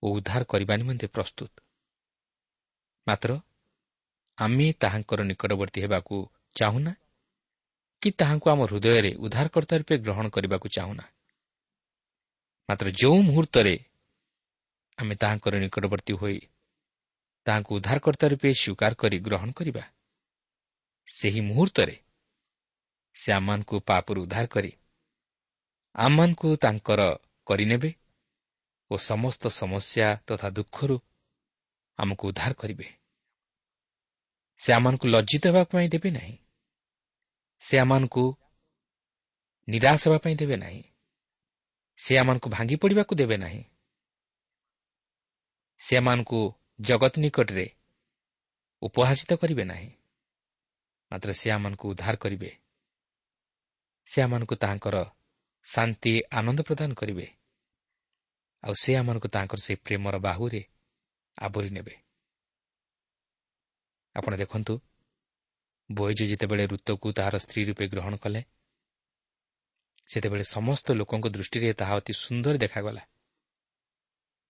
ଓ 0.03 0.07
ଉଦ୍ଧାର 0.13 0.43
କରିବା 0.45 0.75
ନିମନ୍ତେ 0.77 1.07
ପ୍ରସ୍ତୁତ। 1.07 1.53
ମାତ୍ର 3.07 3.31
ଆମେ 4.39 4.73
ତାହାଙ୍କର 4.73 5.21
ନିକଟବର୍ତ୍ତୀ 5.23 5.81
ହେବାକୁ 5.81 6.17
ଚାହୁଁନା 6.55 6.93
କି 8.03 8.11
ତାହାଙ୍କୁ 8.11 8.51
ଆମ 8.51 8.61
ହୃଦୟରେ 8.65 9.11
ଉଦ୍ଧାରକର୍ତ୍ତା 9.15 9.75
ରୂପେ 9.77 9.95
ଗ୍ରହଣ 9.99 10.27
କରିବାକୁ 10.29 10.69
ଚାହୁଁନା। 10.69 11.05
ମାତ୍ର 12.69 12.87
ଯେଉଁ 12.91 13.19
ମୁହୂର୍ତ୍ତରେ 13.23 13.75
ଆମେ 14.99 15.15
ତାହାଙ୍କର 15.15 15.55
ନିକଟବର୍ତ୍ତୀ 15.59 16.13
ହୋଇ 16.13 16.39
ତାହାଙ୍କୁ 17.47 17.75
ଉଦ୍ଧାରକର୍ତ୍ତା 17.75 18.27
ରୂପେ 18.29 18.49
ସ୍ୱୀକାର 18.53 18.95
କରି 18.95 19.19
ଗ୍ରହଣ 19.19 19.51
କରିବା। 19.53 19.85
ସେହି 21.07 21.41
ମୁହୂର୍ତ୍ତରେ 21.41 21.97
ସେ 23.15 23.33
ଆମମାନଙ୍କୁ 23.33 23.81
ପାପରୁ 23.81 24.23
ଉଦ୍ଧାର 24.23 24.47
କରି 24.47 24.73
ଆମମାନଙ୍କୁ 25.95 26.57
ତାଙ୍କର 26.57 27.01
କରିନେବେ 27.47 27.91
ଓ 28.91 28.97
ସମସ୍ତ 28.97 29.43
ସମସ୍ୟା 29.47 30.09
ତଥା 30.27 30.49
ଦୁଃଖରୁ 30.51 30.97
ଆମକୁ 31.99 32.29
ଉଦ୍ଧାର 32.29 32.53
କରିବେ। 32.53 32.87
ସେ 34.57 34.73
ଆମମାନଙ୍କୁ 34.73 35.07
ଲଜ୍ଜିତ 35.09 35.47
ହେବା 35.47 35.65
ପାଇଁ 35.65 35.89
ଦେବେ 35.89 36.11
ନାହିଁ। 36.11 36.39
ସେ 37.61 37.79
ଆମମାନଙ୍କୁ 37.79 38.25
ନିରାଶ 39.69 40.09
ହେବା 40.09 40.19
ପାଇଁ 40.19 40.35
ଦେବେ 40.37 40.57
ନାହିଁ। 40.57 40.83
ସେ 41.97 42.19
ଆମମାନଙ୍କୁ 42.19 42.49
ଭାଙ୍ଗି 42.51 42.77
ପଡ଼ିବାକୁ 42.77 43.15
ଦେବେ 43.15 43.37
ନାହିଁ। 43.37 43.65
ସେମାନଙ୍କୁ 45.79 46.41
ଜଗତ 46.81 47.15
ନିକଟରେ 47.19 47.67
ଉପହାସିତ 48.83 49.33
କରିବେ 49.35 49.65
ନାହିଁ। 49.65 49.91
ମାତ୍ର 51.11 51.31
ସେ 51.33 51.51
ଆମମାନଙ୍କୁ 51.51 51.85
ଉଦ୍ଧାର 51.89 52.17
କରିବେ। 52.17 52.51
ସେ 54.07 54.19
ଆମମାନଙ୍କୁ 54.23 54.55
ତାହାଙ୍କର 54.55 54.97
ଶାନ୍ତି 55.65 56.13
ଆନନ୍ଦ 56.31 56.61
ପ୍ରଦାନ 56.63 56.91
କରିବେ। 56.95 57.27
ଆଉ 58.65 58.75
ସେ 58.81 58.91
ଆମମାନଙ୍କୁ 58.97 59.29
ତାଙ୍କର 59.29 59.59
ସେହି 59.59 59.77
ପ୍ରେମର 59.77 60.15
ବାହୁରେ 60.19 60.63
ଆବରି 61.39 61.71
ନେବେ। 61.71 61.95
ଆପଣ 64.17 64.33
ଦେଖନ୍ତୁ 64.37 64.75
ବୈଜ 65.91 66.21
ଯେତେବେଳେ 66.25 66.65
ଋତୁକୁ 66.67 67.09
ତାହାର 67.13 67.37
ସ୍ତ୍ରୀ 67.39 67.61
ରୂପେ 67.65 67.85
ଗ୍ରହଣ 67.89 68.15
କଲେ 68.17 68.41
ସେତେବେଳେ 70.09 70.45
ସମସ୍ତ 70.45 70.87
ଲୋକଙ୍କ 70.93 71.27
ଦୃଷ୍ଟିରେ 71.29 71.69
ତାହା 71.73 71.95
ଅତି 71.97 72.13
ସୁନ୍ଦର 72.13 72.55
ଦେଖାଗଲା। 72.59 73.03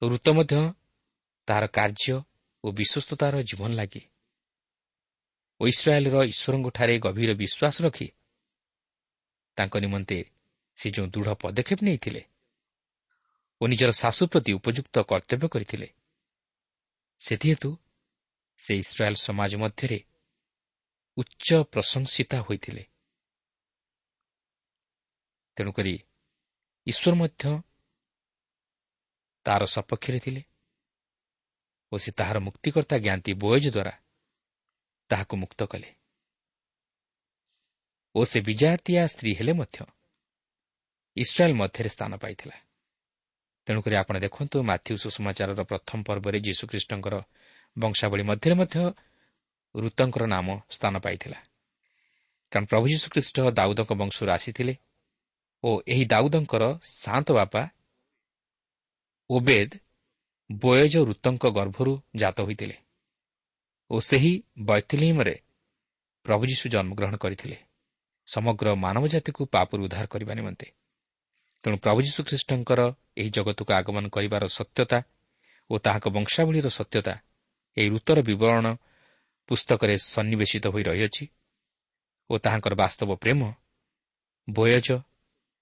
ଋତ 0.03 0.27
ମଧ୍ୟ 0.31 0.55
ତାହାର 1.49 1.65
କାର୍ଯ୍ୟ 1.69 2.17
ଓ 2.65 2.67
ବିଶ୍ୱସ୍ତତାର 2.73 3.35
ଜୀବନ 3.43 3.71
ଲାଗି। 3.81 4.03
ଓ 5.61 5.63
ଇସ୍ରାଏଲ୍ର 5.67 6.17
ଈଶ୍ୱରଙ୍କଠାରେ 6.33 6.95
ଗଭୀର 6.99 7.31
ବିଶ୍ୱାସ 7.43 7.77
ରଖି 7.87 8.09
ତାଙ୍କ 9.57 9.75
ନିମନ୍ତେ 9.85 10.19
ସେ 10.79 10.87
ଯେଉଁ 10.91 11.07
ଦୃଢ଼ 11.15 11.31
ପଦକ୍ଷେପ 11.43 11.81
ନେଇଥିଲେ 11.89 12.23
ଓ 13.61 13.63
ନିଜର 13.67 13.91
ଶାଶୁ 14.03 14.23
ପ୍ରତି 14.33 14.51
ଉପଯୁକ୍ତ 14.59 14.97
କର୍ତ୍ତବ୍ୟ 15.11 15.47
କରିଥିଲେ 15.55 15.89
ସେଥିହେତୁ 17.21 17.71
ସେ 18.61 18.73
ଇସ୍ରାଏଲ୍ 18.83 19.19
ସମାଜ 19.27 19.53
ମଧ୍ୟରେ 19.63 19.99
ଉଚ୍ଚ 21.17 21.49
ପ୍ରଶଂସିତା 21.73 22.39
ହୋଇଥିଲେ। 22.47 22.85
ତେଣୁକରି 25.57 25.95
ଈଶ୍ୱର 26.87 27.13
ମଧ୍ୟ 27.15 27.45
ତାହାର 29.47 29.63
ସପକ୍ଷରେ 29.75 30.19
ଥିଲେ 30.25 30.43
ଓ 31.95 31.99
ସେ 31.99 32.11
ତାହାର 32.19 32.39
ମୁକ୍ତିକର୍ତ୍ତା 32.41 32.97
ଜ୍ଞାତି 32.99 33.33
ବୋୟଜ 33.43 33.65
ଦ୍ୱାରା 33.71 33.93
ତାହାକୁ 35.11 35.35
ମୁକ୍ତ 35.37 35.61
କଲେ। 35.65 35.89
ଓ 38.15 38.21
ସେ 38.25 38.39
ବିଜାତିଆ 38.41 39.03
ସ୍ତ୍ରୀ 39.07 39.31
ହେଲେ 39.39 39.53
ମଧ୍ୟ 39.53 39.79
ଇସ୍ରାଏଲ୍ 41.17 41.55
ମଧ୍ୟରେ 41.55 41.89
ସ୍ଥାନ 41.89 42.13
ପାଇଥିଲା। 42.17 42.57
ତେଣୁକରି 43.67 43.95
ଆପଣ 43.97 44.15
ଦେଖନ୍ତୁ 44.19 44.57
ମାଥ୍ୟୁ 44.63 44.95
ସୁଷମାଚାରର 44.97 45.61
ପ୍ରଥମ 45.63 45.99
ପର୍ବରେ 46.03 46.39
ଯୀଶୁଖ୍ରୀଷ୍ଟଙ୍କର 46.41 47.15
ବଂଶାବଳୀ 47.77 48.23
ମଧ୍ୟରେ 48.23 48.55
ମଧ୍ୟ 48.55 48.77
ଋତଙ୍କର 49.75 50.25
ନାମ 50.27 50.47
ସ୍ଥାନ 50.71 50.95
ପାଇଥିଲା। 50.99 51.39
କାରଣ 52.53 52.65
ପ୍ରଭୁ 52.67 52.87
ଯୀଶୁଖ୍ରୀଷ୍ଟ 52.89 53.37
ଦାଉଦଙ୍କ 53.51 53.93
ବଂଶରୁ 53.93 54.31
ଆସିଥିଲେ 54.31 54.75
ଓ 55.65 55.71
ଏହି 55.87 56.05
ଦାଉଦଙ୍କର 56.05 56.65
ଶାନ୍ତ 57.03 57.29
ବାପା 57.33 57.63
ଓବେଦ 59.31 59.71
ବୟଜ 60.51 60.95
ଋତଙ୍କ 61.09 61.45
ଗର୍ଭରୁ 61.51 61.93
ଜାତ 62.17 62.39
ହୋଇଥିଲେ 62.41 62.77
ଓ 63.91 63.95
ସେହି 64.01 64.33
ବୈଥିଲିମରେ 64.59 65.35
ପ୍ରଭୁ 66.27 66.43
ଯୀଶୁ 66.47 66.67
ଜନ୍ମଗ୍ରହଣ 66.69 67.17
କରିଥିଲେ। 67.17 67.57
ସମଗ୍ର 68.29 68.67
ମାନବ 68.75 69.05
ଜାତିକୁ 69.07 69.43
ପାପରୁ 69.47 69.81
ଉଦ୍ଧାର 69.85 70.07
କରିବା 70.07 70.33
ନିମନ୍ତେ। 70.35 70.67
ତେଣୁ 71.65 71.77
ପ୍ରଭୁ 71.77 71.99
ଯୀଶୁଖ୍ରୀଷ୍ଟଙ୍କର 72.07 72.81
ଏହି 73.17 73.31
ଜଗତକୁ 73.31 73.71
ଆଗମନ 73.73 74.05
କରିବାର 74.09 74.45
ସତ୍ୟତା 74.49 74.99
ଓ 75.71 75.75
ତାହାଙ୍କ 75.79 76.07
ବଂଶାବଳୀର 76.17 76.67
ସତ୍ୟତା 76.69 77.15
ଏହି 77.77 77.89
ଋତୁର 77.95 78.19
ବିବରଣ 78.29 78.67
ପୁସ୍ତକରେ 79.49 79.95
ସନ୍ନିବେଶିତ 80.15 80.65
ହୋଇ 80.75 80.83
ରହିଅଛି 80.89 81.25
ଓ 82.31 82.35
ତାହାଙ୍କର 82.39 82.75
ବାସ୍ତବ 82.83 83.11
ପ୍ରେମ 83.17 83.41
ବୟଜ 84.49 84.89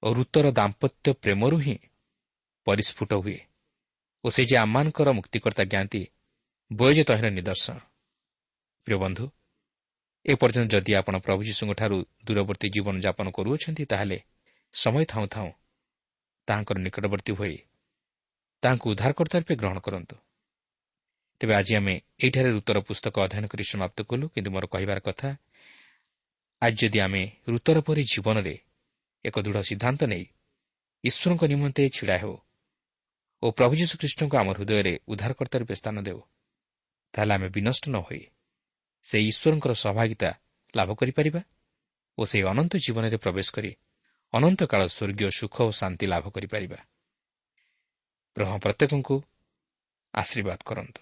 ଓ 0.02 0.08
ଋତର 0.18 0.46
ଦାମ୍ପତ୍ୟ 0.58 1.06
ପ୍ରେମରୁ 1.22 1.56
ହିଁ 1.64 1.76
ପରିସ୍ଫୁଟ 2.66 3.12
ହୁଏ। 3.22 3.38
ଓ 4.24 4.28
ସେ 4.30 4.42
ଯେ 4.44 4.56
ଆମମାନଙ୍କର 4.56 5.08
ମୁକ୍ତିକର୍ତ୍ତା 5.18 5.64
ଜ୍ଞାତି 5.72 6.02
ବୟଜ 6.70 6.98
ତହିଁର 7.08 7.28
ନିଦର୍ଶନ। 7.38 7.76
ପ୍ରିୟ 8.86 8.96
ବନ୍ଧୁ 9.02 9.24
ଏପର୍ଯ୍ୟନ୍ତ 10.26 10.70
ଯଦି 10.74 10.92
ଆପଣ 11.00 11.14
ପ୍ରଭୁ 11.26 11.40
ଯୀଶୁଙ୍କଠାରୁ 11.48 11.96
ଦୂରବର୍ତ୍ତୀ 12.26 12.68
ଜୀବନଯାପନ 12.74 13.26
କରୁଅଛନ୍ତି 13.36 13.84
ତାହେଲେ 13.92 14.18
ସମୟ 14.74 15.04
ଥାଉଁ 15.12 15.26
ଥାଉଁ 15.34 15.50
ତାହାଙ୍କର 16.48 16.76
ନିକଟବର୍ତ୍ତୀ 16.86 17.32
ହୋଇ 17.38 17.56
ତାହାଙ୍କୁ 18.62 18.86
ଉଦ୍ଧାରକର୍ତ୍ତା 18.92 19.36
ରୂପେ 19.40 19.54
ଗ୍ରହଣ 19.60 19.78
କରନ୍ତୁ। 19.86 20.16
ତେବେ 21.40 21.52
ଆଜି 21.54 21.72
ଆମେ 21.78 21.94
ଏହିଠାରେ 22.22 22.50
ଋତର 22.56 22.78
ପୁସ୍ତକ 22.88 23.14
ଅଧ୍ୟୟନ 23.26 23.44
କରି 23.52 23.64
ସମାପ୍ତ 23.72 23.98
କଲୁ 24.10 24.24
କିନ୍ତୁ 24.34 24.50
ମୋର 24.54 24.64
କହିବାର 24.74 24.98
କଥା 25.08 25.28
ଆଜି 26.62 26.76
ଯଦି 26.82 26.98
ଆମେ 27.06 27.22
ଋତର 27.48 27.78
ପରି 27.86 28.02
ଜୀବନରେ 28.12 28.54
ଏକ 29.24 29.34
ଦୃଢ଼ 29.44 29.58
ସିଦ୍ଧାନ୍ତ 29.68 30.00
ନେଇ 30.12 30.24
ଈଶ୍ୱରଙ୍କ 31.04 31.42
ନିମନ୍ତେ 31.52 31.82
ଛିଡ଼ା 31.96 32.16
ହେଉ 32.22 32.36
ଓ 33.42 33.50
ପ୍ରଭୁ 33.50 33.74
ଯୀଶୁଖ୍ରୀଷ୍ଟଙ୍କୁ 33.74 34.36
ଆମ 34.38 34.48
ହୃଦୟରେ 34.52 34.92
ଉଦ୍ଧାରକର୍ତ୍ତା 35.08 35.56
ରୂପେ 35.58 35.74
ସ୍ଥାନ 35.74 35.96
ଦେଉ। 36.00 36.20
ତାହେଲେ 37.14 37.32
ଆମେ 37.34 37.48
ବିନଷ୍ଟ 37.48 37.84
ନ 37.88 37.96
ହୋଇ 37.98 38.22
ସେହି 39.06 39.24
ଈଶ୍ୱରଙ୍କର 39.26 39.72
ସହଭାଗିତା 39.72 40.30
ଲାଭ 40.74 40.90
କରିପାରିବା 40.94 41.40
ଓ 42.18 42.22
ସେହି 42.24 42.44
ଅନନ୍ତ 42.52 42.72
ଜୀବନରେ 42.76 43.16
ପ୍ରବେଶ 43.16 43.48
କରି 43.50 43.70
ଅନନ୍ତକାଳ 44.32 44.82
ସ୍ୱର୍ଗୀୟ 44.86 45.30
ସୁଖ 45.30 45.56
ଓ 45.62 45.70
ଶାନ୍ତି 45.70 46.06
ଲାଭ 46.06 46.24
କରିପାରିବା। 46.30 46.78
ବ୍ରହ୍ମ 48.36 48.54
ପ୍ରତ୍ୟେକଙ୍କୁ 48.58 49.16
ଆଶୀର୍ବାଦ 50.14 50.60
କରନ୍ତୁ। 50.64 51.01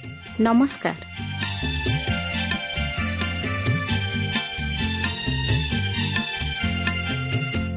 नमस्कार। 0.39 0.95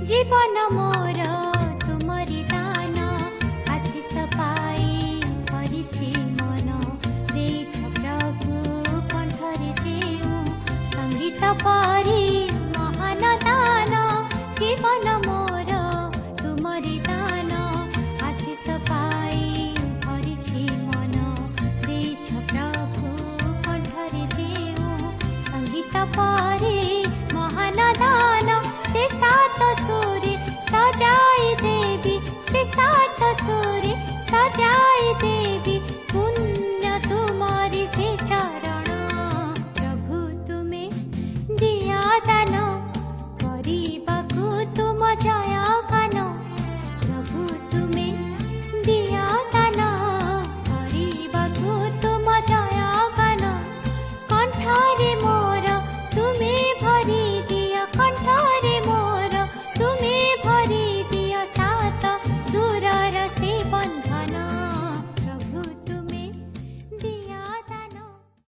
जीवन 0.05 0.57
मोर 0.73 1.19
तुमरी 1.87 2.43
दान 2.53 2.99
आशिष 3.75 4.13
पाए 4.37 5.21
परिछि 5.51 6.13
मन। 6.41 6.69
रे 7.35 7.49
छप्रभु 7.75 8.55
कण्ठरे 9.13 9.73
जेउ 9.83 10.33
सङ्गीत 10.95 11.45
पारी। 11.65 12.34